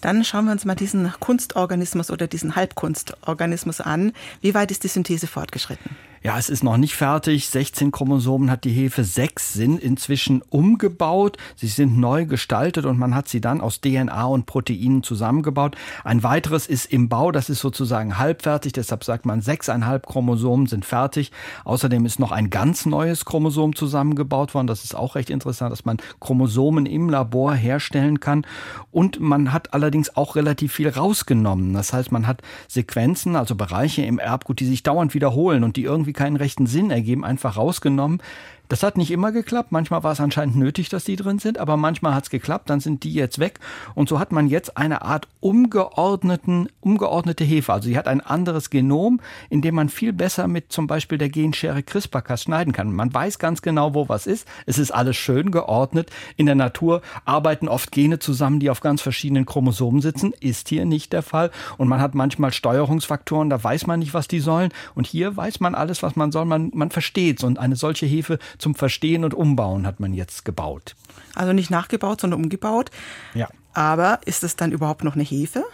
Dann 0.00 0.24
schauen 0.24 0.44
wir 0.44 0.52
uns 0.52 0.64
mal 0.64 0.74
diesen 0.74 1.10
Kunstorganismus 1.20 2.10
oder 2.10 2.26
diesen 2.26 2.56
Halbkunstorganismus 2.56 3.80
an. 3.80 4.12
Wie 4.40 4.54
weit 4.54 4.70
ist 4.70 4.84
die 4.84 4.88
Synthese 4.88 5.26
fortgeschritten? 5.26 5.96
Ja, 6.22 6.38
es 6.38 6.48
ist 6.48 6.64
noch 6.64 6.76
nicht 6.76 6.94
fertig. 6.94 7.48
16 7.48 7.92
Chromosomen 7.92 8.50
hat 8.50 8.64
die 8.64 8.70
Hefe. 8.70 9.04
Sechs 9.04 9.52
sind 9.52 9.80
inzwischen 9.80 10.42
umgebaut. 10.42 11.36
Sie 11.54 11.68
sind 11.68 11.98
neu 11.98 12.26
gestaltet 12.26 12.84
und 12.84 12.98
man 12.98 13.14
hat 13.14 13.28
sie 13.28 13.40
dann 13.40 13.60
aus 13.60 13.80
DNA 13.80 14.24
und 14.24 14.46
Proteinen 14.46 15.02
zusammengebaut. 15.02 15.76
Ein 16.04 16.22
weiteres 16.22 16.66
ist 16.66 16.86
im 16.86 17.08
Bau. 17.08 17.32
Das 17.32 17.48
ist 17.48 17.60
sozusagen 17.60 18.18
halbfertig. 18.18 18.72
Deshalb 18.72 19.04
sagt 19.04 19.26
man, 19.26 19.40
sechseinhalb 19.40 20.06
Chromosomen 20.06 20.66
sind 20.66 20.84
fertig. 20.84 21.30
Außerdem 21.64 22.04
ist 22.06 22.18
noch 22.18 22.32
ein 22.32 22.50
ganz 22.50 22.86
neues 22.86 23.24
Chromosom 23.24 23.74
zusammengebaut 23.74 24.54
worden. 24.54 24.66
Das 24.66 24.84
ist 24.84 24.96
auch 24.96 25.14
recht 25.14 25.30
interessant, 25.30 25.70
dass 25.70 25.84
man 25.84 25.98
Chromosomen 26.20 26.86
im 26.86 27.08
Labor 27.08 27.54
herstellen 27.54 28.20
kann. 28.20 28.46
Und 28.90 29.20
man 29.20 29.52
hat 29.52 29.74
allerdings 29.74 30.16
auch 30.16 30.34
relativ 30.34 30.72
viel 30.72 30.88
rausgenommen. 30.88 31.72
Das 31.74 31.92
heißt, 31.92 32.10
man 32.10 32.26
hat 32.26 32.42
Sequenzen, 32.68 33.36
also 33.36 33.54
Bereiche 33.54 34.02
im 34.02 34.18
Erbgut, 34.18 34.60
die 34.60 34.66
sich 34.66 34.82
dauernd 34.82 35.14
wiederholen 35.14 35.62
und 35.62 35.76
die 35.76 35.84
irgendwie 35.84 36.15
keinen 36.16 36.36
rechten 36.36 36.66
Sinn 36.66 36.90
ergeben, 36.90 37.24
einfach 37.24 37.56
rausgenommen. 37.56 38.20
Das 38.68 38.82
hat 38.82 38.96
nicht 38.96 39.10
immer 39.10 39.32
geklappt. 39.32 39.72
Manchmal 39.72 40.02
war 40.02 40.12
es 40.12 40.20
anscheinend 40.20 40.56
nötig, 40.56 40.88
dass 40.88 41.04
die 41.04 41.16
drin 41.16 41.38
sind, 41.38 41.58
aber 41.58 41.76
manchmal 41.76 42.14
hat 42.14 42.24
es 42.24 42.30
geklappt, 42.30 42.70
dann 42.70 42.80
sind 42.80 43.04
die 43.04 43.12
jetzt 43.12 43.38
weg. 43.38 43.60
Und 43.94 44.08
so 44.08 44.18
hat 44.18 44.32
man 44.32 44.48
jetzt 44.48 44.76
eine 44.76 45.02
Art 45.02 45.28
umgeordneten, 45.40 46.68
umgeordnete 46.80 47.44
Hefe. 47.44 47.72
Also 47.72 47.88
sie 47.88 47.96
hat 47.96 48.08
ein 48.08 48.20
anderes 48.20 48.70
Genom, 48.70 49.20
in 49.50 49.62
dem 49.62 49.76
man 49.76 49.88
viel 49.88 50.12
besser 50.12 50.48
mit 50.48 50.72
zum 50.72 50.86
Beispiel 50.86 51.18
der 51.18 51.28
Genschere 51.28 51.82
CRISPR-Cas 51.82 52.42
schneiden 52.42 52.72
kann. 52.72 52.92
Man 52.92 53.12
weiß 53.12 53.38
ganz 53.38 53.62
genau, 53.62 53.94
wo 53.94 54.08
was 54.08 54.26
ist. 54.26 54.48
Es 54.66 54.78
ist 54.78 54.90
alles 54.90 55.16
schön 55.16 55.50
geordnet. 55.50 56.10
In 56.36 56.46
der 56.46 56.54
Natur 56.54 57.02
arbeiten 57.24 57.68
oft 57.68 57.92
Gene 57.92 58.18
zusammen, 58.18 58.58
die 58.58 58.70
auf 58.70 58.80
ganz 58.80 59.02
verschiedenen 59.02 59.46
Chromosomen 59.46 60.00
sitzen. 60.00 60.32
Ist 60.40 60.68
hier 60.68 60.84
nicht 60.84 61.12
der 61.12 61.22
Fall. 61.22 61.50
Und 61.78 61.88
man 61.88 62.00
hat 62.00 62.14
manchmal 62.14 62.52
Steuerungsfaktoren, 62.52 63.50
da 63.50 63.62
weiß 63.62 63.86
man 63.86 64.00
nicht, 64.00 64.14
was 64.14 64.28
die 64.28 64.40
sollen. 64.40 64.70
Und 64.94 65.06
hier 65.06 65.36
weiß 65.36 65.60
man 65.60 65.74
alles, 65.74 66.02
was 66.02 66.16
man 66.16 66.32
soll. 66.32 66.44
Man, 66.44 66.70
man 66.74 66.90
versteht 66.90 67.38
es. 67.38 67.44
Und 67.44 67.58
eine 67.58 67.76
solche 67.76 68.06
Hefe 68.06 68.38
zum 68.58 68.74
Verstehen 68.74 69.24
und 69.24 69.34
Umbauen 69.34 69.86
hat 69.86 70.00
man 70.00 70.14
jetzt 70.14 70.44
gebaut. 70.44 70.94
Also 71.34 71.52
nicht 71.52 71.70
nachgebaut, 71.70 72.20
sondern 72.20 72.42
umgebaut. 72.42 72.90
Ja. 73.34 73.48
Aber 73.74 74.20
ist 74.24 74.42
es 74.42 74.56
dann 74.56 74.72
überhaupt 74.72 75.04
noch 75.04 75.14
eine 75.14 75.24
Hefe? 75.24 75.64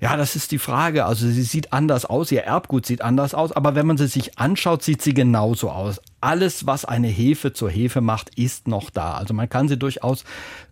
Ja, 0.00 0.16
das 0.16 0.34
ist 0.34 0.50
die 0.50 0.58
Frage. 0.58 1.04
Also 1.04 1.28
sie 1.28 1.42
sieht 1.42 1.72
anders 1.72 2.04
aus, 2.04 2.32
ihr 2.32 2.42
Erbgut 2.42 2.86
sieht 2.86 3.02
anders 3.02 3.34
aus, 3.34 3.52
aber 3.52 3.74
wenn 3.74 3.86
man 3.86 3.96
sie 3.96 4.08
sich 4.08 4.38
anschaut, 4.38 4.82
sieht 4.82 5.00
sie 5.00 5.14
genauso 5.14 5.70
aus. 5.70 6.00
Alles, 6.22 6.66
was 6.66 6.84
eine 6.84 7.08
Hefe 7.08 7.52
zur 7.52 7.68
Hefe 7.68 8.00
macht, 8.00 8.30
ist 8.36 8.68
noch 8.68 8.90
da. 8.90 9.14
Also 9.14 9.34
man 9.34 9.48
kann 9.48 9.66
sie 9.66 9.76
durchaus 9.76 10.24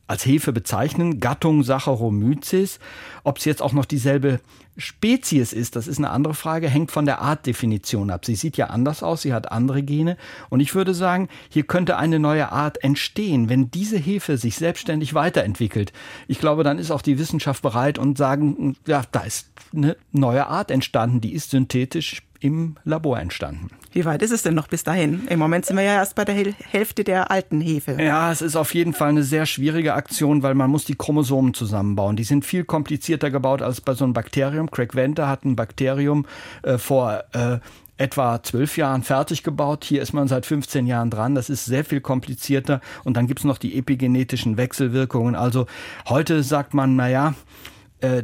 als 0.07 0.25
Hefe 0.25 0.52
bezeichnen, 0.52 1.19
Gattung 1.19 1.64
Saccharomyces. 1.64 2.78
Ob 3.25 3.38
es 3.38 3.45
jetzt 3.47 3.61
auch 3.61 3.73
noch 3.73 3.85
dieselbe 3.85 4.38
Spezies 4.76 5.52
ist, 5.52 5.75
das 5.75 5.88
ist 5.88 5.99
eine 5.99 6.11
andere 6.11 6.35
Frage, 6.35 6.69
hängt 6.69 6.92
von 6.92 7.04
der 7.04 7.21
Artdefinition 7.21 8.11
ab. 8.11 8.26
Sie 8.26 8.37
sieht 8.37 8.57
ja 8.57 8.66
anders 8.66 9.02
aus, 9.02 9.23
sie 9.23 9.33
hat 9.33 9.50
andere 9.50 9.83
Gene. 9.83 10.16
Und 10.50 10.61
ich 10.61 10.76
würde 10.76 10.95
sagen, 10.95 11.28
hier 11.49 11.64
könnte 11.64 11.97
eine 11.97 12.21
neue 12.21 12.52
Art 12.52 12.83
entstehen, 12.85 13.49
wenn 13.49 13.73
diese 13.73 13.99
Hefe 13.99 14.37
sich 14.37 14.54
selbstständig 14.54 15.14
weiterentwickelt. 15.14 15.92
Ich 16.28 16.38
glaube, 16.38 16.62
dann 16.62 16.78
ist 16.78 16.92
auch 16.92 17.02
die 17.02 17.19
Wissenschaft 17.19 17.62
bereit 17.62 17.99
und 17.99 18.16
sagen, 18.16 18.76
ja, 18.87 19.02
da 19.11 19.21
ist 19.21 19.49
eine 19.75 19.97
neue 20.12 20.47
Art 20.47 20.71
entstanden, 20.71 21.21
die 21.21 21.35
ist 21.35 21.50
synthetisch 21.50 22.23
im 22.40 22.76
Labor 22.85 23.18
entstanden. 23.18 23.68
Wie 23.92 24.04
weit 24.04 24.23
ist 24.23 24.30
es 24.30 24.42
denn 24.42 24.54
noch 24.54 24.68
bis 24.68 24.85
dahin? 24.85 25.26
Im 25.28 25.38
Moment 25.38 25.66
sind 25.66 25.76
wir 25.76 25.82
ja 25.82 25.94
erst 25.94 26.14
bei 26.14 26.25
der 26.25 26.35
Hälfte 26.35 27.04
der 27.04 27.30
alten 27.30 27.61
Hefe. 27.61 27.97
Ja, 28.00 28.30
es 28.32 28.40
ist 28.40 28.56
auf 28.56 28.75
jeden 28.75 28.92
Fall 28.92 29.11
eine 29.11 29.23
sehr 29.23 29.47
schwierige 29.47 29.94
Aktion, 29.94 30.42
weil 30.42 30.54
man 30.54 30.70
muss 30.70 30.85
die 30.85 30.94
Chromosomen 30.94 31.54
zusammenbauen. 31.54 32.16
Die 32.16 32.25
sind 32.25 32.44
viel 32.44 32.64
komplizierter 32.64 33.30
gebaut 33.30 33.62
als 33.62 33.80
bei 33.80 33.94
so 33.94 34.04
einem 34.04 34.12
Bakterium. 34.12 34.70
Craig 34.70 34.94
Venter 34.94 35.28
hat 35.28 35.44
ein 35.44 35.56
Bakterium 35.56 36.25
äh, 36.62 36.78
vor 36.78 37.25
äh, 37.32 37.59
etwa 38.00 38.42
zwölf 38.42 38.76
Jahren 38.78 39.02
fertig 39.02 39.42
gebaut. 39.42 39.85
Hier 39.85 40.00
ist 40.00 40.12
man 40.12 40.26
seit 40.26 40.47
15 40.47 40.87
Jahren 40.87 41.11
dran. 41.11 41.35
Das 41.35 41.50
ist 41.50 41.66
sehr 41.66 41.85
viel 41.85 42.00
komplizierter. 42.00 42.80
Und 43.04 43.16
dann 43.16 43.26
gibt's 43.26 43.44
noch 43.44 43.59
die 43.59 43.76
epigenetischen 43.76 44.56
Wechselwirkungen. 44.56 45.35
Also 45.35 45.66
heute 46.09 46.42
sagt 46.42 46.73
man, 46.73 46.97
naja, 46.97 47.28
äh, 47.28 47.35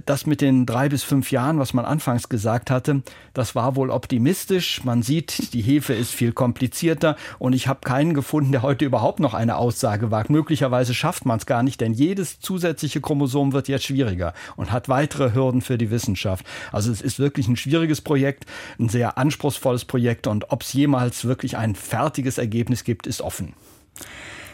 das 0.04 0.26
mit 0.26 0.40
den 0.40 0.66
drei 0.66 0.88
bis 0.88 1.02
fünf 1.02 1.30
Jahren, 1.30 1.59
was 1.59 1.75
man 1.75 1.85
anfangs 1.85 2.28
gesagt 2.28 2.71
hatte, 2.71 3.02
das 3.35 3.54
war 3.54 3.76
wohl 3.76 3.90
optimistisch. 3.90 4.85
Man 4.85 5.02
sieht, 5.02 5.52
die 5.52 5.61
Hefe 5.61 5.92
ist 5.92 6.12
viel 6.12 6.33
komplizierter 6.33 7.16
und 7.38 7.52
ich 7.52 7.68
habe 7.68 7.80
keinen 7.80 8.14
gefunden, 8.14 8.52
der 8.52 8.62
heute 8.62 8.85
überhaupt 8.85 9.21
noch 9.21 9.35
eine 9.35 9.56
Aussage 9.56 10.11
wagt. 10.11 10.30
Möglicherweise 10.30 10.95
schafft 10.95 11.26
man 11.26 11.38
es 11.38 11.47
gar 11.47 11.62
nicht, 11.62 11.80
denn 11.80 11.92
jedes 11.92 12.40
zusätzliche 12.40 13.00
Chromosom 13.00 13.52
wird 13.52 13.68
jetzt 13.68 13.85
schwieriger 13.85 14.33
und 14.56 14.73
hat 14.73 14.88
weitere 14.88 15.35
Hürden 15.35 15.61
für 15.61 15.78
die 15.78 15.90
Wissenschaft. 15.90 16.47
Also 16.73 16.90
es 16.90 17.00
ist 17.00 17.18
wirklich 17.18 17.49
ein 17.49 17.56
schwieriges 17.56 18.00
Projekt, 18.00 18.47
ein 18.78 18.88
sehr 18.88 19.18
anspruchsvolles 19.18 19.85
Projekt 19.85 20.26
und 20.26 20.50
ob 20.50 20.62
es 20.62 20.73
jemals 20.73 21.25
wirklich 21.25 21.56
ein 21.56 21.75
fertiges 21.75 22.38
Ergebnis 22.38 22.85
gibt, 22.85 23.06
ist 23.06 23.21
offen. 23.21 23.54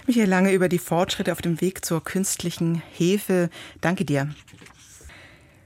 Michael 0.07 0.29
Lange 0.29 0.53
über 0.53 0.69
die 0.69 0.79
Fortschritte 0.79 1.31
auf 1.31 1.43
dem 1.43 1.61
Weg 1.61 1.85
zur 1.85 2.03
künstlichen 2.03 2.83
Hefe. 2.93 3.51
Danke 3.81 4.05
dir. 4.05 4.35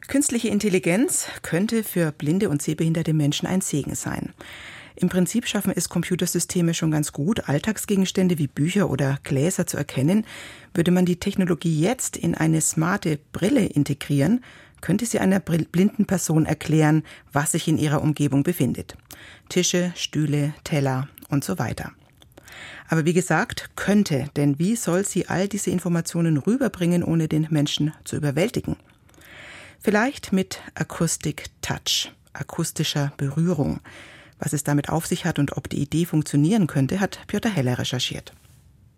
Künstliche 0.08 0.48
Intelligenz 0.48 1.26
könnte 1.42 1.82
für 1.82 2.12
blinde 2.12 2.48
und 2.48 2.62
sehbehinderte 2.62 3.12
Menschen 3.12 3.46
ein 3.48 3.60
Segen 3.60 3.96
sein. 3.96 4.32
Im 4.94 5.08
Prinzip 5.08 5.46
schaffen 5.46 5.72
es 5.74 5.88
Computersysteme 5.88 6.74
schon 6.74 6.92
ganz 6.92 7.12
gut, 7.12 7.48
Alltagsgegenstände 7.48 8.38
wie 8.38 8.46
Bücher 8.46 8.88
oder 8.88 9.18
Gläser 9.24 9.66
zu 9.66 9.76
erkennen. 9.76 10.24
Würde 10.74 10.90
man 10.90 11.06
die 11.06 11.18
Technologie 11.18 11.80
jetzt 11.80 12.16
in 12.16 12.34
eine 12.34 12.60
smarte 12.60 13.18
Brille 13.32 13.66
integrieren, 13.66 14.42
könnte 14.80 15.04
sie 15.06 15.18
einer 15.18 15.40
blinden 15.40 16.06
Person 16.06 16.46
erklären, 16.46 17.02
was 17.32 17.52
sich 17.52 17.66
in 17.66 17.76
ihrer 17.76 18.00
Umgebung 18.00 18.44
befindet. 18.44 18.96
Tische, 19.48 19.92
Stühle, 19.96 20.54
Teller 20.62 21.08
und 21.28 21.42
so 21.44 21.58
weiter. 21.58 21.92
Aber 22.88 23.04
wie 23.04 23.12
gesagt, 23.12 23.70
könnte, 23.74 24.30
denn 24.36 24.58
wie 24.60 24.76
soll 24.76 25.04
sie 25.04 25.26
all 25.26 25.48
diese 25.48 25.70
Informationen 25.70 26.38
rüberbringen, 26.38 27.02
ohne 27.02 27.26
den 27.26 27.48
Menschen 27.50 27.92
zu 28.04 28.16
überwältigen? 28.16 28.76
Vielleicht 29.86 30.32
mit 30.32 30.62
Akustik 30.74 31.44
Touch, 31.62 32.10
akustischer 32.32 33.12
Berührung. 33.18 33.78
Was 34.40 34.52
es 34.52 34.64
damit 34.64 34.88
auf 34.88 35.06
sich 35.06 35.24
hat 35.24 35.38
und 35.38 35.56
ob 35.56 35.68
die 35.68 35.80
Idee 35.80 36.06
funktionieren 36.06 36.66
könnte, 36.66 36.98
hat 36.98 37.20
Piotr 37.28 37.50
Heller 37.50 37.78
recherchiert. 37.78 38.32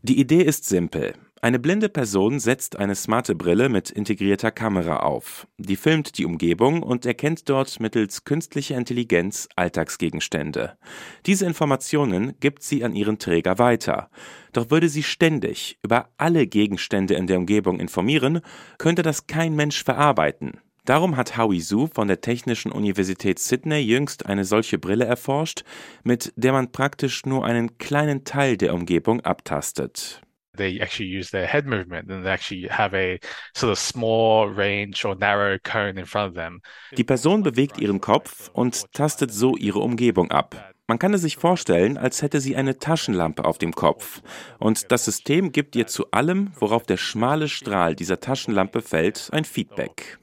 Die 0.00 0.18
Idee 0.18 0.40
ist 0.40 0.64
simpel. 0.64 1.12
Eine 1.42 1.59
blinde 1.59 1.90
Person 1.90 2.40
setzt 2.40 2.78
eine 2.78 2.95
smarte 2.95 3.35
Brille 3.35 3.68
mit 3.68 3.90
integrierter 3.90 4.50
Kamera 4.50 5.00
auf. 5.00 5.47
Die 5.59 5.76
filmt 5.76 6.16
die 6.16 6.25
Umgebung 6.25 6.83
und 6.83 7.04
erkennt 7.04 7.50
dort 7.50 7.80
mittels 7.80 8.25
künstlicher 8.25 8.78
Intelligenz 8.78 9.47
Alltagsgegenstände. 9.57 10.78
Diese 11.26 11.45
Informationen 11.45 12.33
gibt 12.40 12.62
sie 12.62 12.83
an 12.83 12.95
ihren 12.95 13.18
Träger 13.18 13.59
weiter. 13.59 14.09
Doch 14.54 14.71
würde 14.71 14.88
sie 14.88 15.02
ständig 15.02 15.78
über 15.83 16.09
alle 16.16 16.47
Gegenstände 16.47 17.12
in 17.12 17.26
der 17.26 17.37
Umgebung 17.37 17.78
informieren, 17.78 18.40
könnte 18.78 19.02
das 19.02 19.26
kein 19.26 19.54
Mensch 19.54 19.85
verarbeiten. 19.85 20.59
Darum 20.88 21.18
hat 21.18 21.37
Howie 21.37 21.61
Su 21.61 21.87
von 21.87 22.09
der 22.09 22.23
Technischen 22.23 22.73
Universität 22.73 23.38
Sydney 23.38 23.80
jüngst 23.80 24.25
eine 24.25 24.47
solche 24.47 24.78
Brille 24.78 25.04
erforscht, 25.04 25.62
mit 26.02 26.33
der 26.37 26.52
man 26.52 26.73
praktisch 26.73 27.26
nur 27.26 27.45
einen 27.45 27.76
kleinen 27.76 28.25
Teil 28.25 28.57
der 28.57 28.73
Umgebung 28.73 29.21
abtastet. 29.21 30.23
They 30.57 30.80
actually 30.80 31.14
use 31.14 31.30
their 31.30 31.47
head 31.47 31.66
movement 31.66 32.11
and 32.11 32.25
they 32.25 32.33
actually 32.33 32.68
have 32.71 32.97
a 32.97 33.18
sort 33.54 33.71
of 33.71 33.78
small 33.78 34.49
range 34.49 35.04
or 35.04 35.14
narrow 35.14 35.59
cone 35.62 36.00
in 36.00 36.07
front 36.07 36.30
of 36.30 36.35
them. 36.35 36.62
Die 36.97 37.04
Person 37.04 37.42
bewegt 37.42 37.76
ihren 37.78 38.00
Kopf 38.00 38.49
und 38.54 38.90
tastet 38.95 39.30
so 39.30 39.59
ihre 39.59 39.80
Umgebung 39.80 40.30
ab. 40.30 40.73
Man 40.90 40.99
kann 40.99 41.12
es 41.12 41.21
sich 41.21 41.37
vorstellen, 41.37 41.99
als 41.99 42.23
hätte 42.23 42.40
sie 42.40 42.57
eine 42.57 42.78
Taschenlampe 42.78 43.45
auf 43.45 43.59
dem 43.59 43.75
Kopf. 43.75 44.23
Und 44.59 44.90
das 44.90 45.04
System 45.04 45.52
gibt 45.52 45.76
ihr 45.76 45.87
zu 45.87 46.11
allem, 46.12 46.50
worauf 46.59 46.85
der 46.85 46.97
schmale 46.97 47.49
Strahl 47.49 47.95
dieser 47.95 48.21
Taschenlampe 48.21 48.80
fällt, 48.80 49.28
ein 49.30 49.45
Feedback. 49.45 50.18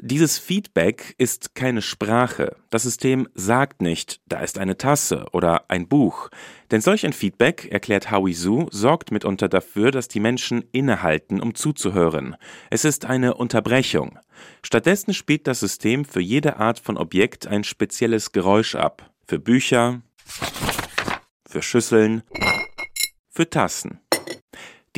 Dieses 0.00 0.38
Feedback 0.38 1.16
ist 1.18 1.56
keine 1.56 1.82
Sprache. 1.82 2.56
Das 2.70 2.84
System 2.84 3.28
sagt 3.34 3.82
nicht, 3.82 4.20
da 4.26 4.40
ist 4.40 4.56
eine 4.58 4.78
Tasse 4.78 5.26
oder 5.32 5.68
ein 5.70 5.88
Buch. 5.88 6.28
Denn 6.70 6.80
solch 6.80 7.04
ein 7.04 7.12
Feedback, 7.12 7.66
erklärt 7.72 8.12
Howie 8.12 8.34
Su, 8.34 8.68
sorgt 8.70 9.10
mitunter 9.10 9.48
dafür, 9.48 9.90
dass 9.90 10.06
die 10.06 10.20
Menschen 10.20 10.62
innehalten, 10.70 11.40
um 11.40 11.56
zuzuhören. 11.56 12.36
Es 12.70 12.84
ist 12.84 13.06
eine 13.06 13.34
Unterbrechung. 13.34 14.20
Stattdessen 14.62 15.14
spielt 15.14 15.48
das 15.48 15.58
System 15.58 16.04
für 16.04 16.20
jede 16.20 16.58
Art 16.58 16.78
von 16.78 16.96
Objekt 16.96 17.48
ein 17.48 17.64
spezielles 17.64 18.30
Geräusch 18.30 18.76
ab. 18.76 19.10
Für 19.26 19.40
Bücher, 19.40 20.02
für 21.44 21.60
Schüsseln, 21.60 22.22
für 23.30 23.50
Tassen. 23.50 23.98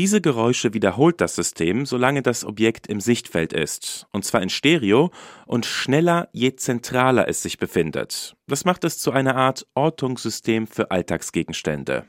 Diese 0.00 0.23
Geräusche 0.23 0.73
wiederholt 0.73 1.21
das 1.21 1.35
System, 1.35 1.85
solange 1.85 2.23
das 2.23 2.47
Objekt 2.47 2.87
im 2.87 3.00
Sichtfeld 3.00 3.52
ist, 3.52 4.07
und 4.12 4.25
zwar 4.25 4.40
in 4.40 4.49
Stereo 4.49 5.11
und 5.45 5.66
schneller, 5.66 6.30
je 6.33 6.57
zentraler 6.57 7.28
es 7.28 7.42
sich 7.42 7.59
befindet. 7.59 8.35
Das 8.47 8.64
macht 8.64 8.85
es 8.85 8.99
zu 8.99 9.12
einer 9.12 9.37
Art 9.37 9.66
Ortungssystem 9.75 10.66
für 10.69 10.90
Alltagsgegenstände. 10.90 12.07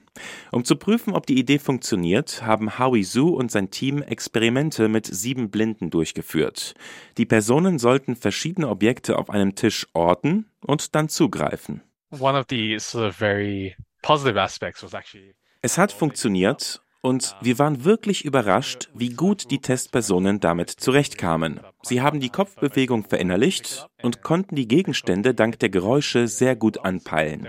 Um 0.53 0.63
zu 0.63 0.77
prüfen, 0.77 1.11
ob 1.13 1.25
die 1.25 1.37
Idee 1.37 1.59
funktioniert, 1.59 2.43
haben 2.43 2.79
Howie 2.79 3.03
Su 3.03 3.27
und 3.27 3.51
sein 3.51 3.71
Team 3.71 4.01
Experimente 4.01 4.87
mit 4.87 5.05
sieben 5.05 5.51
Blinden 5.51 5.89
durchgeführt. 5.89 6.75
Die 7.17 7.25
Personen 7.25 7.77
sollten 7.77 8.15
verschiedene 8.15 8.69
Objekte 8.69 9.17
auf 9.17 9.29
einem 9.29 9.55
Tisch 9.55 9.85
orten 9.91 10.45
und 10.65 10.95
dann 10.95 11.09
zugreifen. 11.09 11.81
Es 15.61 15.77
hat 15.77 15.91
funktioniert 15.91 16.81
und 17.01 17.35
wir 17.41 17.59
waren 17.59 17.83
wirklich 17.83 18.25
überrascht, 18.25 18.89
wie 18.93 19.09
gut 19.09 19.51
die 19.51 19.59
Testpersonen 19.59 20.39
damit 20.39 20.69
zurechtkamen. 20.69 21.59
Sie 21.81 22.01
haben 22.01 22.19
die 22.19 22.29
Kopfbewegung 22.29 23.03
verinnerlicht 23.03 23.87
und 24.03 24.21
konnten 24.21 24.55
die 24.55 24.67
Gegenstände 24.67 25.33
dank 25.33 25.59
der 25.59 25.69
Geräusche 25.69 26.27
sehr 26.27 26.55
gut 26.55 26.85
anpeilen. 26.85 27.47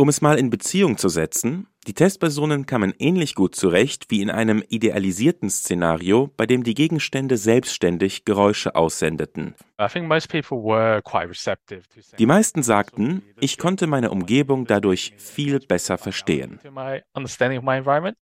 Um 0.00 0.08
es 0.08 0.20
mal 0.20 0.38
in 0.38 0.50
Beziehung 0.50 0.96
zu 0.96 1.08
setzen, 1.08 1.66
die 1.88 1.94
Testpersonen 1.94 2.66
kamen 2.66 2.92
ähnlich 2.98 3.34
gut 3.34 3.56
zurecht 3.56 4.10
wie 4.10 4.20
in 4.20 4.30
einem 4.30 4.62
idealisierten 4.68 5.48
Szenario, 5.48 6.30
bei 6.36 6.44
dem 6.44 6.62
die 6.62 6.74
Gegenstände 6.74 7.38
selbstständig 7.38 8.26
Geräusche 8.26 8.74
aussendeten. 8.74 9.54
Die 12.18 12.26
meisten 12.26 12.62
sagten, 12.62 13.22
ich 13.40 13.56
konnte 13.56 13.86
meine 13.86 14.10
Umgebung 14.10 14.66
dadurch 14.66 15.14
viel 15.16 15.60
besser 15.60 15.96
verstehen. 15.96 16.60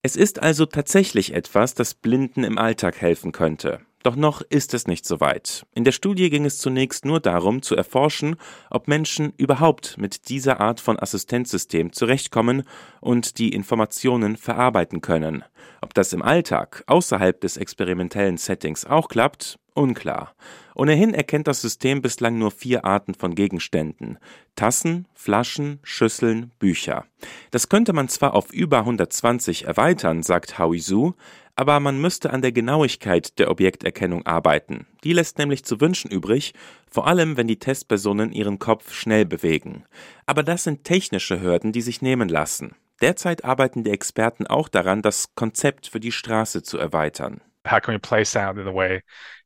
Es 0.02 0.16
ist 0.18 0.44
also 0.44 0.66
tatsächlich 0.66 1.34
etwas, 1.34 1.74
das 1.76 1.94
Blinden 1.94 2.44
im 2.44 2.58
Alltag 2.58 3.00
helfen 3.00 3.32
könnte. 3.32 3.80
Doch 4.06 4.16
noch 4.16 4.44
ist 4.50 4.76
es 4.76 4.86
nicht 4.86 5.04
so 5.04 5.20
weit. 5.20 5.66
In 5.74 5.84
der 5.84 5.92
Studie 5.92 6.30
ging 6.30 6.46
es 6.46 6.60
zunächst 6.60 7.06
nur 7.06 7.20
darum, 7.20 7.64
zu 7.64 7.76
erforschen, 7.76 8.36
ob 8.70 8.88
Menschen 8.88 9.34
überhaupt 9.36 9.98
mit 9.98 10.30
dieser 10.30 10.62
Art 10.62 10.80
von 10.80 11.00
Assistenzsystem 11.00 11.92
zurechtkommen 11.92 12.66
und 13.02 13.40
die 13.40 13.50
Informationen 13.50 14.38
verarbeiten 14.38 15.02
können. 15.02 15.44
Ob 15.82 15.96
das 15.96 16.14
im 16.14 16.22
Alltag, 16.22 16.84
außerhalb 16.86 17.42
des 17.42 17.58
experimentellen 17.58 18.38
Settings 18.38 18.86
auch 18.86 19.08
klappt, 19.08 19.58
unklar. 19.76 20.36
Ohnehin 20.74 21.14
erkennt 21.14 21.48
das 21.48 21.62
System 21.62 22.02
bislang 22.02 22.38
nur 22.38 22.52
vier 22.52 22.86
Arten 22.86 23.14
von 23.14 23.36
Gegenständen. 23.36 24.18
Tassen, 24.56 25.08
Flaschen, 25.14 25.80
Schüsseln, 25.84 26.52
Bücher. 26.60 27.06
Das 27.52 27.70
könnte 27.70 27.94
man 27.94 28.10
zwar 28.10 28.34
auf 28.34 28.52
über 28.52 28.80
120 28.80 29.66
erweitern, 29.66 30.24
sagt 30.24 30.60
Howie 30.60 30.80
Su, 30.80 31.14
aber 31.56 31.80
man 31.80 32.00
müsste 32.02 32.32
an 32.32 32.42
der 32.42 32.52
Genauigkeit 32.52 33.40
der 33.40 33.50
Objekterkennung 33.50 34.26
arbeiten. 34.26 34.88
Die 35.04 35.14
lässt 35.14 35.38
nämlich 35.38 35.64
zu 35.64 35.80
wünschen 35.80 36.12
übrig, 36.12 36.54
vor 36.90 37.08
allem 37.08 37.38
wenn 37.38 37.48
die 37.48 37.60
Testpersonen 37.60 38.34
ihren 38.34 38.60
Kopf 38.60 38.94
schnell 38.94 39.26
bewegen. 39.26 39.86
Aber 40.26 40.44
das 40.44 40.66
sind 40.66 40.84
technische 40.84 41.42
Hürden, 41.42 41.72
die 41.72 41.82
sich 41.82 42.02
nehmen 42.02 42.28
lassen. 42.28 42.76
Derzeit 43.02 43.46
arbeiten 43.46 43.84
die 43.84 43.92
Experten 43.92 44.48
auch 44.48 44.68
daran, 44.68 45.02
das 45.02 45.36
Konzept 45.36 45.88
für 45.88 46.00
die 46.00 46.12
Straße 46.12 46.64
zu 46.64 46.78
erweitern. 46.78 47.42
How 47.70 47.82
can 47.82 47.96
we 47.96 48.00
play 48.00 48.24
sound 48.24 48.60
in 48.60 48.68
a 48.68 48.74
way 48.74 49.02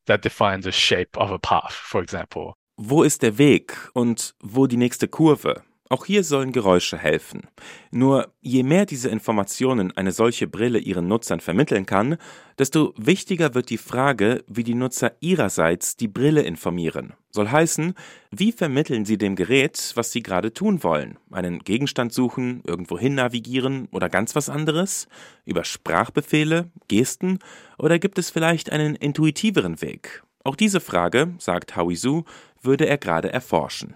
that 0.10 0.22
defines 0.22 0.66
the 0.66 0.72
shape 0.72 1.18
of 1.18 1.32
a 1.32 1.40
path, 1.40 1.74
for 1.74 2.02
example? 2.02 2.54
Wo 2.78 3.04
ist 3.04 3.22
der 3.24 3.38
Weg 3.38 3.74
und 3.94 4.34
wo 4.42 4.68
die 4.68 4.78
nächste 4.78 5.08
Kurve? 5.08 5.64
Auch 5.92 6.06
hier 6.06 6.24
sollen 6.24 6.52
Geräusche 6.52 7.00
helfen. 7.00 7.48
Nur 7.90 8.32
je 8.42 8.62
mehr 8.62 8.86
diese 8.86 9.10
Informationen 9.10 9.92
eine 9.98 10.12
solche 10.12 10.46
Brille 10.46 10.78
ihren 10.78 11.08
Nutzern 11.08 11.40
vermitteln 11.40 11.88
kann, 11.88 12.18
desto 12.60 12.94
wichtiger 12.96 13.56
wird 13.56 13.72
die 13.72 13.80
Frage, 13.80 14.44
wie 14.48 14.64
die 14.64 14.76
Nutzer 14.76 15.14
ihrerseits 15.20 15.96
die 15.96 16.08
Brille 16.08 16.44
informieren. 16.44 17.14
Soll 17.32 17.50
heißen, 17.50 17.96
wie 18.30 18.52
vermitteln 18.52 19.04
sie 19.04 19.18
dem 19.18 19.36
Gerät, 19.36 19.94
was 19.96 20.12
sie 20.12 20.22
gerade 20.22 20.54
tun 20.54 20.84
wollen? 20.84 21.18
Einen 21.32 21.58
Gegenstand 21.58 22.14
suchen, 22.14 22.62
irgendwohin 22.68 23.16
navigieren 23.16 23.88
oder 23.92 24.10
ganz 24.10 24.36
was 24.36 24.48
anderes? 24.48 25.08
Über 25.44 25.64
Sprachbefehle, 25.64 26.70
Gesten 26.88 27.40
oder 27.80 27.98
gibt 27.98 28.20
es 28.20 28.30
vielleicht 28.30 28.72
einen 28.72 28.96
intuitiveren 28.96 29.82
Weg? 29.82 30.22
Auch 30.44 30.56
diese 30.56 30.82
Frage, 30.82 31.34
sagt 31.40 31.76
Howie 31.76 31.96
Su, 31.96 32.26
würde 32.62 32.86
er 32.86 33.00
gerade 33.00 33.34
erforschen. 33.34 33.96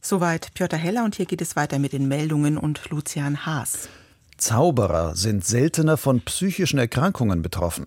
Soweit 0.00 0.54
Piotr 0.54 0.76
Heller 0.76 1.04
und 1.04 1.16
hier 1.16 1.26
geht 1.26 1.40
es 1.42 1.56
weiter 1.56 1.78
mit 1.78 1.92
den 1.92 2.08
Meldungen 2.08 2.58
und 2.58 2.90
Lucian 2.90 3.46
Haas. 3.46 3.88
Zauberer 4.36 5.16
sind 5.16 5.44
seltener 5.44 5.96
von 5.96 6.20
psychischen 6.20 6.78
Erkrankungen 6.78 7.42
betroffen. 7.42 7.86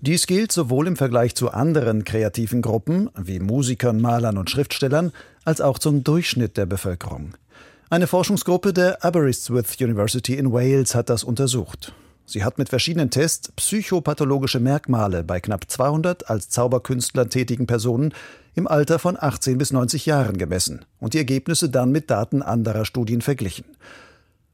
Dies 0.00 0.26
gilt 0.26 0.50
sowohl 0.50 0.86
im 0.86 0.96
Vergleich 0.96 1.34
zu 1.34 1.50
anderen 1.50 2.04
kreativen 2.04 2.62
Gruppen 2.62 3.10
wie 3.16 3.38
Musikern, 3.38 4.00
Malern 4.00 4.38
und 4.38 4.48
Schriftstellern 4.48 5.12
als 5.44 5.60
auch 5.60 5.78
zum 5.78 6.02
Durchschnitt 6.02 6.56
der 6.56 6.64
Bevölkerung. 6.64 7.34
Eine 7.90 8.06
Forschungsgruppe 8.06 8.72
der 8.72 9.04
Aberystwyth 9.04 9.80
University 9.80 10.36
in 10.36 10.52
Wales 10.52 10.94
hat 10.94 11.10
das 11.10 11.22
untersucht. 11.22 11.92
Sie 12.30 12.44
hat 12.44 12.58
mit 12.58 12.68
verschiedenen 12.68 13.10
Tests 13.10 13.50
psychopathologische 13.56 14.60
Merkmale 14.60 15.24
bei 15.24 15.40
knapp 15.40 15.68
200 15.68 16.30
als 16.30 16.48
Zauberkünstler 16.48 17.28
tätigen 17.28 17.66
Personen 17.66 18.14
im 18.54 18.68
Alter 18.68 19.00
von 19.00 19.16
18 19.18 19.58
bis 19.58 19.72
90 19.72 20.06
Jahren 20.06 20.38
gemessen 20.38 20.84
und 21.00 21.14
die 21.14 21.18
Ergebnisse 21.18 21.70
dann 21.70 21.90
mit 21.90 22.08
Daten 22.08 22.42
anderer 22.42 22.84
Studien 22.84 23.20
verglichen. 23.20 23.64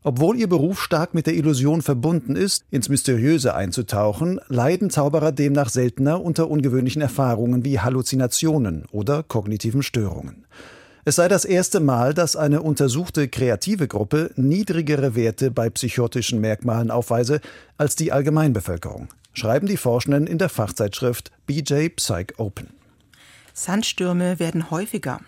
Obwohl 0.03 0.39
ihr 0.39 0.49
Beruf 0.49 0.81
stark 0.81 1.13
mit 1.13 1.27
der 1.27 1.35
Illusion 1.35 1.83
verbunden 1.83 2.35
ist, 2.35 2.65
ins 2.71 2.89
Mysteriöse 2.89 3.55
einzutauchen, 3.55 4.41
leiden 4.49 4.89
Zauberer 4.89 5.33
demnach 5.33 5.69
seltener 5.69 6.23
unter 6.23 6.49
ungewöhnlichen 6.49 7.03
Erfahrungen 7.03 7.63
wie 7.63 7.81
Halluzinationen 7.81 8.87
oder 8.91 9.23
kognitiven 9.23 9.83
Störungen. 9.83 10.47
Es 11.09 11.15
sei 11.15 11.29
das 11.29 11.45
erste 11.45 11.79
Mal, 11.79 12.15
dass 12.15 12.35
eine 12.35 12.63
untersuchte 12.63 13.29
kreative 13.29 13.87
Gruppe 13.87 14.33
niedrigere 14.35 15.15
Werte 15.15 15.53
bei 15.53 15.71
psychotischen 15.71 16.41
Merkmalen 16.41 16.91
aufweise 16.91 17.41
als 17.79 17.95
die 17.95 18.11
Allgemeinbevölkerung, 18.11 19.07
schreiben 19.33 19.69
die 19.69 19.77
Forschenden 19.77 20.27
in 20.27 20.39
der 20.39 20.49
Fachzeitschrift 20.49 21.31
BJ 21.47 21.91
Psych 21.91 22.35
Open. 22.39 22.71
Sandstürme 23.55 24.41
werden 24.41 24.73
häufiger. 24.73 25.21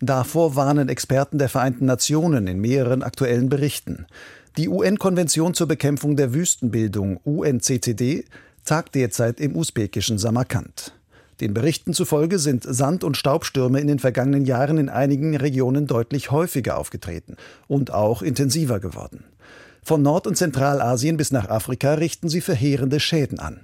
Davor 0.00 0.56
warnen 0.56 0.88
Experten 0.88 1.36
der 1.36 1.50
Vereinten 1.50 1.84
Nationen 1.84 2.46
in 2.46 2.58
mehreren 2.58 3.02
aktuellen 3.02 3.50
Berichten. 3.50 4.06
Die 4.56 4.70
UN-Konvention 4.70 5.52
zur 5.52 5.68
Bekämpfung 5.68 6.16
der 6.16 6.32
Wüstenbildung 6.32 7.18
UNCCD 7.24 8.24
tagt 8.64 8.94
derzeit 8.94 9.40
im 9.40 9.56
usbekischen 9.56 10.16
Samarkand. 10.16 10.94
Den 11.40 11.54
Berichten 11.54 11.94
zufolge 11.94 12.40
sind 12.40 12.64
Sand- 12.64 13.04
und 13.04 13.16
Staubstürme 13.16 13.80
in 13.80 13.86
den 13.86 14.00
vergangenen 14.00 14.44
Jahren 14.44 14.76
in 14.76 14.88
einigen 14.88 15.36
Regionen 15.36 15.86
deutlich 15.86 16.32
häufiger 16.32 16.78
aufgetreten 16.78 17.36
und 17.68 17.92
auch 17.92 18.22
intensiver 18.22 18.80
geworden. 18.80 19.24
Von 19.82 20.02
Nord- 20.02 20.26
und 20.26 20.36
Zentralasien 20.36 21.16
bis 21.16 21.30
nach 21.30 21.48
Afrika 21.48 21.94
richten 21.94 22.28
sie 22.28 22.40
verheerende 22.40 22.98
Schäden 22.98 23.38
an. 23.38 23.60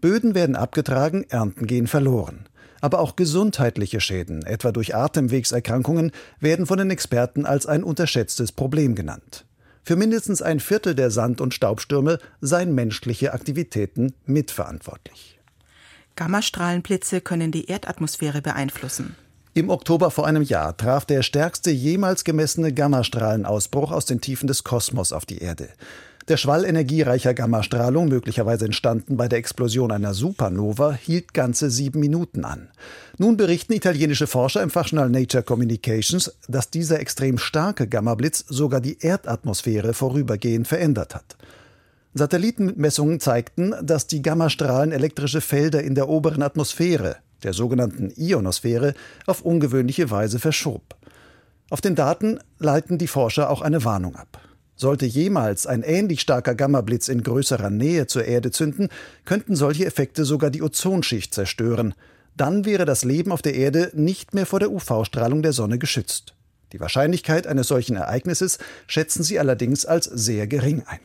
Böden 0.00 0.34
werden 0.34 0.54
abgetragen, 0.54 1.24
Ernten 1.28 1.66
gehen 1.66 1.88
verloren. 1.88 2.46
Aber 2.80 3.00
auch 3.00 3.16
gesundheitliche 3.16 4.00
Schäden, 4.00 4.44
etwa 4.44 4.70
durch 4.70 4.94
Atemwegserkrankungen, 4.94 6.12
werden 6.38 6.66
von 6.66 6.78
den 6.78 6.90
Experten 6.90 7.44
als 7.44 7.66
ein 7.66 7.82
unterschätztes 7.82 8.52
Problem 8.52 8.94
genannt. 8.94 9.46
Für 9.82 9.96
mindestens 9.96 10.42
ein 10.42 10.60
Viertel 10.60 10.94
der 10.94 11.10
Sand- 11.10 11.40
und 11.40 11.54
Staubstürme 11.54 12.18
seien 12.40 12.74
menschliche 12.74 13.32
Aktivitäten 13.32 14.14
mitverantwortlich. 14.26 15.35
Gammastrahlenblitze 16.16 17.20
können 17.20 17.52
die 17.52 17.66
Erdatmosphäre 17.66 18.42
beeinflussen. 18.42 19.14
Im 19.54 19.70
Oktober 19.70 20.10
vor 20.10 20.26
einem 20.26 20.42
Jahr 20.42 20.76
traf 20.76 21.04
der 21.04 21.22
stärkste 21.22 21.70
jemals 21.70 22.24
gemessene 22.24 22.74
Gammastrahlenausbruch 22.74 23.90
aus 23.90 24.04
den 24.04 24.20
Tiefen 24.20 24.46
des 24.48 24.64
Kosmos 24.64 25.12
auf 25.12 25.24
die 25.24 25.38
Erde. 25.38 25.68
Der 26.28 26.36
Schwall 26.36 26.64
energiereicher 26.64 27.34
Gammastrahlung, 27.34 28.08
möglicherweise 28.08 28.64
entstanden 28.64 29.16
bei 29.16 29.28
der 29.28 29.38
Explosion 29.38 29.92
einer 29.92 30.12
Supernova, 30.12 30.92
hielt 30.92 31.32
ganze 31.34 31.70
sieben 31.70 32.00
Minuten 32.00 32.44
an. 32.44 32.68
Nun 33.16 33.36
berichten 33.36 33.74
italienische 33.74 34.26
Forscher 34.26 34.60
im 34.62 34.70
Fachjournal 34.70 35.08
Nature 35.08 35.44
Communications, 35.44 36.32
dass 36.48 36.68
dieser 36.68 36.98
extrem 36.98 37.38
starke 37.38 37.86
Gammablitz 37.86 38.44
sogar 38.48 38.80
die 38.80 38.98
Erdatmosphäre 39.00 39.94
vorübergehend 39.94 40.66
verändert 40.66 41.14
hat. 41.14 41.36
Satellitenmessungen 42.18 43.20
zeigten, 43.20 43.74
dass 43.82 44.06
die 44.06 44.22
Gammastrahlen 44.22 44.90
elektrische 44.90 45.42
Felder 45.42 45.82
in 45.82 45.94
der 45.94 46.08
oberen 46.08 46.42
Atmosphäre, 46.42 47.16
der 47.42 47.52
sogenannten 47.52 48.10
Ionosphäre, 48.16 48.94
auf 49.26 49.42
ungewöhnliche 49.42 50.10
Weise 50.10 50.38
verschob. 50.38 50.96
Auf 51.68 51.82
den 51.82 51.94
Daten 51.94 52.38
leiten 52.58 52.96
die 52.96 53.06
Forscher 53.06 53.50
auch 53.50 53.60
eine 53.60 53.84
Warnung 53.84 54.16
ab. 54.16 54.40
Sollte 54.76 55.04
jemals 55.04 55.66
ein 55.66 55.82
ähnlich 55.82 56.22
starker 56.22 56.54
Gammablitz 56.54 57.08
in 57.08 57.22
größerer 57.22 57.68
Nähe 57.68 58.06
zur 58.06 58.24
Erde 58.24 58.50
zünden, 58.50 58.88
könnten 59.26 59.54
solche 59.54 59.84
Effekte 59.84 60.24
sogar 60.24 60.48
die 60.48 60.62
Ozonschicht 60.62 61.34
zerstören. 61.34 61.92
Dann 62.34 62.64
wäre 62.64 62.86
das 62.86 63.04
Leben 63.04 63.30
auf 63.30 63.42
der 63.42 63.54
Erde 63.54 63.90
nicht 63.94 64.32
mehr 64.32 64.46
vor 64.46 64.60
der 64.60 64.72
UV-Strahlung 64.72 65.42
der 65.42 65.52
Sonne 65.52 65.78
geschützt. 65.78 66.34
Die 66.72 66.80
Wahrscheinlichkeit 66.80 67.46
eines 67.46 67.68
solchen 67.68 67.96
Ereignisses 67.96 68.58
schätzen 68.86 69.22
sie 69.22 69.38
allerdings 69.38 69.84
als 69.84 70.06
sehr 70.06 70.46
gering 70.46 70.82
ein. 70.86 71.00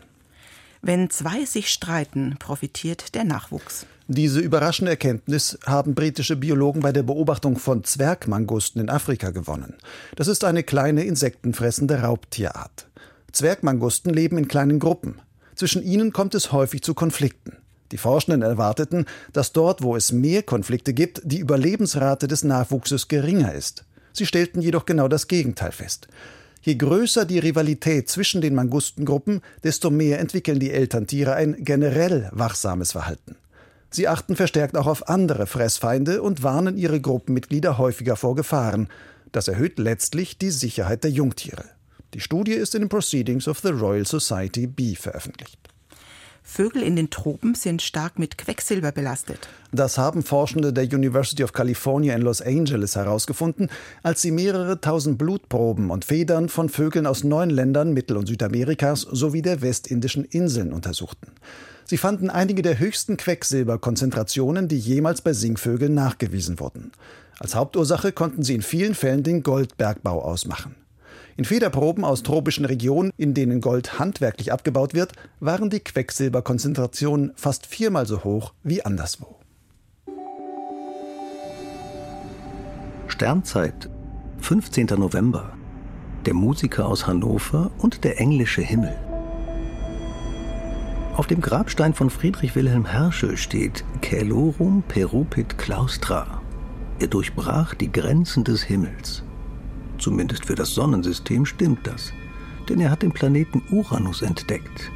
Wenn 0.82 1.12
zwei 1.12 1.46
sich 1.46 1.70
streiten, 1.70 2.38
profitiert 2.40 3.14
der 3.14 3.24
Nachwuchs. 3.24 3.86
Diese 4.08 4.40
überraschende 4.40 4.92
Erkenntnis 4.92 5.60
haben 5.66 5.94
britische 5.94 6.36
Biologen 6.36 6.82
bei 6.82 6.92
der 6.92 7.04
Beobachtung 7.04 7.58
von 7.60 7.84
Zwergmangusten 7.84 8.82
in 8.82 8.90
Afrika 8.90 9.30
gewonnen. 9.30 9.76
Das 10.16 10.28
ist 10.28 10.44
eine 10.44 10.64
kleine 10.64 11.04
insektenfressende 11.04 12.02
Raubtierart. 12.02 12.88
Zwergmangusten 13.32 14.12
leben 14.12 14.40
in 14.40 14.48
kleinen 14.48 14.80
Gruppen. 14.80 15.22
Zwischen 15.56 15.84
ihnen 15.84 16.12
kommt 16.12 16.34
es 16.34 16.52
häufig 16.52 16.82
zu 16.82 16.96
Konflikten. 16.96 17.58
Die 17.92 17.98
Forschenden 17.98 18.42
erwarteten, 18.42 19.06
dass 19.34 19.52
dort, 19.52 19.84
wo 19.84 19.96
es 19.96 20.12
mehr 20.12 20.42
Konflikte 20.42 20.94
gibt, 20.94 21.22
die 21.24 21.40
Überlebensrate 21.40 22.28
des 22.28 22.44
Nachwuchses 22.44 23.08
geringer 23.08 23.54
ist. 23.54 23.86
Sie 24.14 24.26
stellten 24.26 24.62
jedoch 24.62 24.86
genau 24.86 25.08
das 25.08 25.28
Gegenteil 25.28 25.72
fest. 25.72 26.08
Je 26.62 26.76
größer 26.76 27.26
die 27.26 27.40
Rivalität 27.40 28.10
zwischen 28.10 28.42
den 28.42 28.54
Mangustengruppen, 28.54 29.42
desto 29.64 29.90
mehr 29.90 30.20
entwickeln 30.20 30.60
die 30.60 30.72
Elterntiere 30.72 31.34
ein 31.34 31.56
generell 31.60 32.30
wachsames 32.32 32.92
Verhalten. 32.92 33.36
Sie 33.90 34.08
achten 34.08 34.36
verstärkt 34.36 34.78
auch 34.78 34.88
auf 34.88 35.10
andere 35.10 35.48
Fressfeinde 35.48 36.22
und 36.22 36.44
warnen 36.44 36.78
ihre 36.78 37.02
Gruppenmitglieder 37.02 37.78
häufiger 37.78 38.16
vor 38.16 38.36
Gefahren. 38.36 38.88
Das 39.32 39.48
erhöht 39.48 39.80
letztlich 39.80 40.38
die 40.38 40.52
Sicherheit 40.52 41.04
der 41.04 41.12
Jungtiere. 41.12 41.66
Die 42.14 42.20
Studie 42.20 42.54
ist 42.54 42.76
in 42.76 42.84
den 42.84 42.90
Proceedings 42.90 43.48
of 43.48 43.60
the 43.60 43.70
Royal 43.70 44.06
Society 44.06 44.68
B 44.68 44.96
veröffentlicht. 44.96 45.71
Vögel 46.44 46.84
in 46.84 46.96
den 46.96 47.10
Tropen 47.10 47.56
sind 47.56 47.82
stark 47.82 48.20
mit 48.20 48.38
Quecksilber 48.38 48.92
belastet. 48.92 49.48
Das 49.72 49.98
haben 49.98 50.24
Forschende 50.24 50.74
der 50.74 50.84
University 50.84 51.44
of 51.44 51.54
California 51.54 52.14
in 52.16 52.22
Los 52.22 52.42
Angeles 52.42 52.96
herausgefunden, 52.96 53.70
als 54.04 54.22
sie 54.22 54.32
mehrere 54.32 54.82
tausend 54.82 55.18
Blutproben 55.18 55.90
und 55.92 56.04
Federn 56.04 56.50
von 56.50 56.70
Vögeln 56.70 57.06
aus 57.06 57.24
neun 57.24 57.50
Ländern 57.50 57.94
Mittel- 57.94 58.18
und 58.18 58.28
Südamerikas 58.28 59.02
sowie 59.02 59.42
der 59.42 59.62
westindischen 59.62 60.26
Inseln 60.26 60.74
untersuchten. 60.74 61.32
Sie 61.86 61.98
fanden 61.98 62.30
einige 62.30 62.62
der 62.62 62.80
höchsten 62.80 63.18
Quecksilberkonzentrationen, 63.18 64.68
die 64.68 64.80
jemals 64.80 65.22
bei 65.22 65.34
Singvögeln 65.34 65.94
nachgewiesen 65.94 66.60
wurden. 66.60 66.92
Als 67.40 67.56
Hauptursache 67.56 68.12
konnten 68.12 68.44
sie 68.44 68.56
in 68.56 68.62
vielen 68.62 68.96
Fällen 68.96 69.24
den 69.24 69.44
Goldbergbau 69.44 70.22
ausmachen. 70.22 70.76
In 71.42 71.46
Federproben 71.46 72.06
aus 72.06 72.22
tropischen 72.22 72.66
Regionen, 72.66 73.10
in 73.18 73.34
denen 73.34 73.62
Gold 73.62 73.98
handwerklich 73.98 74.52
abgebaut 74.52 74.94
wird, 74.94 75.14
waren 75.40 75.72
die 75.72 75.80
Quecksilberkonzentrationen 75.80 77.32
fast 77.36 77.66
viermal 77.66 78.06
so 78.06 78.24
hoch 78.24 78.54
wie 78.62 78.86
anderswo. 78.86 79.40
Sternzeit, 83.08 83.90
15. 84.38 84.86
November. 85.00 85.54
Der 86.28 86.36
Musiker 86.36 86.86
aus 86.88 87.08
Hannover 87.08 87.72
und 87.80 88.04
der 88.04 88.20
englische 88.20 88.62
Himmel. 88.62 88.96
Auf 91.16 91.26
dem 91.26 91.42
Grabstein 91.42 91.96
von 91.96 92.12
Friedrich 92.12 92.56
Wilhelm 92.56 92.86
Herschel 92.86 93.36
steht 93.36 93.84
Caelorum 94.04 94.84
perupit 94.88 95.58
claustra. 95.58 96.40
Er 97.00 97.08
durchbrach 97.08 97.74
die 97.74 97.92
Grenzen 97.92 98.44
des 98.44 98.62
Himmels. 98.62 99.24
Zumindest 100.02 100.46
für 100.46 100.56
das 100.56 100.74
Sonnensystem 100.74 101.46
stimmt 101.46 101.86
das, 101.86 102.12
denn 102.68 102.82
er 102.82 102.90
hat 102.90 103.04
den 103.04 103.12
Planeten 103.12 103.62
Uranus 103.70 104.24
entdeckt. 104.24 104.92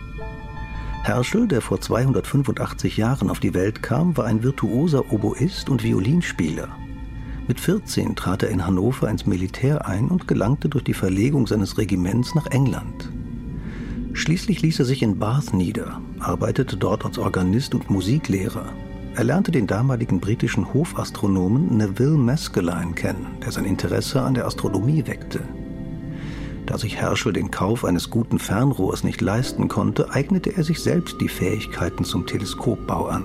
Herschel, 1.03 1.47
der 1.47 1.61
vor 1.61 1.79
285 1.79 2.97
Jahren 2.97 3.29
auf 3.29 3.39
die 3.39 3.53
Welt 3.53 3.83
kam, 3.83 4.17
war 4.17 4.25
ein 4.25 4.41
virtuoser 4.41 5.13
Oboist 5.13 5.69
und 5.69 5.83
Violinspieler. 5.83 6.69
Mit 7.47 7.59
14 7.59 8.15
trat 8.15 8.41
er 8.41 8.49
in 8.49 8.65
Hannover 8.65 9.07
ins 9.07 9.27
Militär 9.27 9.85
ein 9.85 10.07
und 10.07 10.27
gelangte 10.27 10.67
durch 10.67 10.83
die 10.83 10.95
Verlegung 10.95 11.45
seines 11.45 11.77
Regiments 11.77 12.33
nach 12.33 12.47
England. 12.47 13.11
Schließlich 14.13 14.63
ließ 14.63 14.79
er 14.79 14.85
sich 14.85 15.03
in 15.03 15.19
Bath 15.19 15.53
nieder, 15.53 16.01
arbeitete 16.17 16.77
dort 16.77 17.05
als 17.05 17.19
Organist 17.19 17.75
und 17.75 17.91
Musiklehrer. 17.91 18.65
Er 19.15 19.23
lernte 19.23 19.51
den 19.51 19.65
damaligen 19.65 20.19
britischen 20.19 20.73
Hofastronomen 20.73 21.77
Neville 21.77 22.17
Maskelyne 22.17 22.93
kennen, 22.95 23.27
der 23.41 23.51
sein 23.53 23.63
Interesse 23.63 24.21
an 24.21 24.33
der 24.33 24.45
Astronomie 24.45 25.07
weckte. 25.07 25.39
Da 26.65 26.77
sich 26.77 26.97
Herschel 26.97 27.31
den 27.31 27.49
Kauf 27.49 27.85
eines 27.85 28.09
guten 28.09 28.39
Fernrohrs 28.39 29.05
nicht 29.05 29.21
leisten 29.21 29.69
konnte, 29.69 30.11
eignete 30.11 30.57
er 30.57 30.65
sich 30.65 30.81
selbst 30.81 31.21
die 31.21 31.29
Fähigkeiten 31.29 32.03
zum 32.03 32.25
Teleskoppau 32.25 33.05
an. 33.05 33.23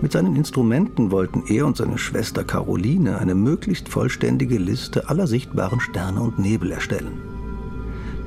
Mit 0.00 0.12
seinen 0.12 0.34
Instrumenten 0.34 1.10
wollten 1.10 1.42
er 1.46 1.66
und 1.66 1.76
seine 1.76 1.98
Schwester 1.98 2.42
Caroline 2.42 3.18
eine 3.18 3.34
möglichst 3.34 3.90
vollständige 3.90 4.56
Liste 4.56 5.10
aller 5.10 5.26
sichtbaren 5.26 5.80
Sterne 5.80 6.22
und 6.22 6.38
Nebel 6.38 6.72
erstellen. 6.72 7.20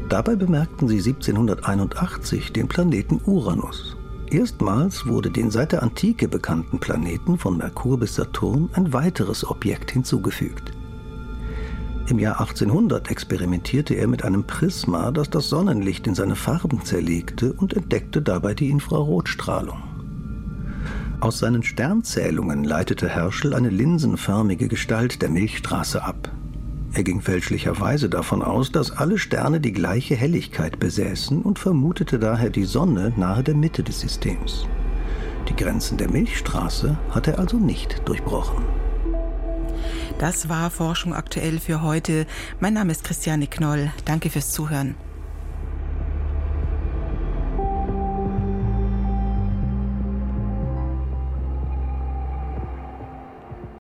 Dabei 0.07 0.35
bemerkten 0.35 0.87
sie 0.87 0.97
1781 0.97 2.53
den 2.53 2.67
Planeten 2.67 3.21
Uranus. 3.25 3.92
Erstmals 4.33 5.05
wurde 5.05 5.29
den 5.29 5.51
seit 5.51 5.73
der 5.73 5.83
Antike 5.83 6.27
bekannten 6.27 6.79
Planeten 6.79 7.37
von 7.37 7.55
Merkur 7.55 7.99
bis 7.99 8.15
Saturn 8.15 8.67
ein 8.73 8.91
weiteres 8.91 9.47
Objekt 9.47 9.91
hinzugefügt. 9.91 10.71
Im 12.07 12.17
Jahr 12.17 12.39
1800 12.39 13.11
experimentierte 13.11 13.93
er 13.93 14.07
mit 14.07 14.25
einem 14.25 14.43
Prisma, 14.45 15.11
das 15.11 15.29
das 15.29 15.49
Sonnenlicht 15.49 16.07
in 16.07 16.15
seine 16.15 16.35
Farben 16.35 16.83
zerlegte 16.83 17.53
und 17.53 17.75
entdeckte 17.75 18.23
dabei 18.23 18.55
die 18.55 18.71
Infrarotstrahlung. 18.71 19.83
Aus 21.19 21.37
seinen 21.37 21.61
Sternzählungen 21.61 22.63
leitete 22.63 23.07
Herschel 23.07 23.53
eine 23.53 23.69
linsenförmige 23.69 24.67
Gestalt 24.67 25.21
der 25.21 25.29
Milchstraße 25.29 26.03
ab. 26.03 26.32
Er 26.95 27.03
ging 27.03 27.21
fälschlicherweise 27.21 28.07
davon 28.07 28.43
aus, 28.43 28.71
dass 28.71 28.91
alle 28.91 29.17
Sterne 29.17 29.59
die 29.59 29.73
gleiche 29.73 30.15
Helligkeit 30.15 30.79
besäßen 30.79 31.41
und 31.41 31.57
vermutete 31.57 32.19
daher 32.19 32.51
die 32.51 32.65
Sonne 32.65 33.13
nahe 33.15 33.43
der 33.43 33.55
Mitte 33.55 33.81
des 33.81 33.99
Systems. 33.99 34.67
Die 35.49 35.55
Grenzen 35.55 35.97
der 35.97 36.11
Milchstraße 36.11 36.97
hat 37.09 37.27
er 37.27 37.39
also 37.39 37.57
nicht 37.57 38.07
durchbrochen. 38.07 38.63
Das 40.19 40.49
war 40.49 40.69
Forschung 40.69 41.13
aktuell 41.13 41.59
für 41.59 41.81
heute. 41.81 42.27
Mein 42.59 42.75
Name 42.75 42.91
ist 42.91 43.03
Christiane 43.03 43.47
Knoll. 43.47 43.91
Danke 44.05 44.29
fürs 44.29 44.51
Zuhören. 44.51 44.95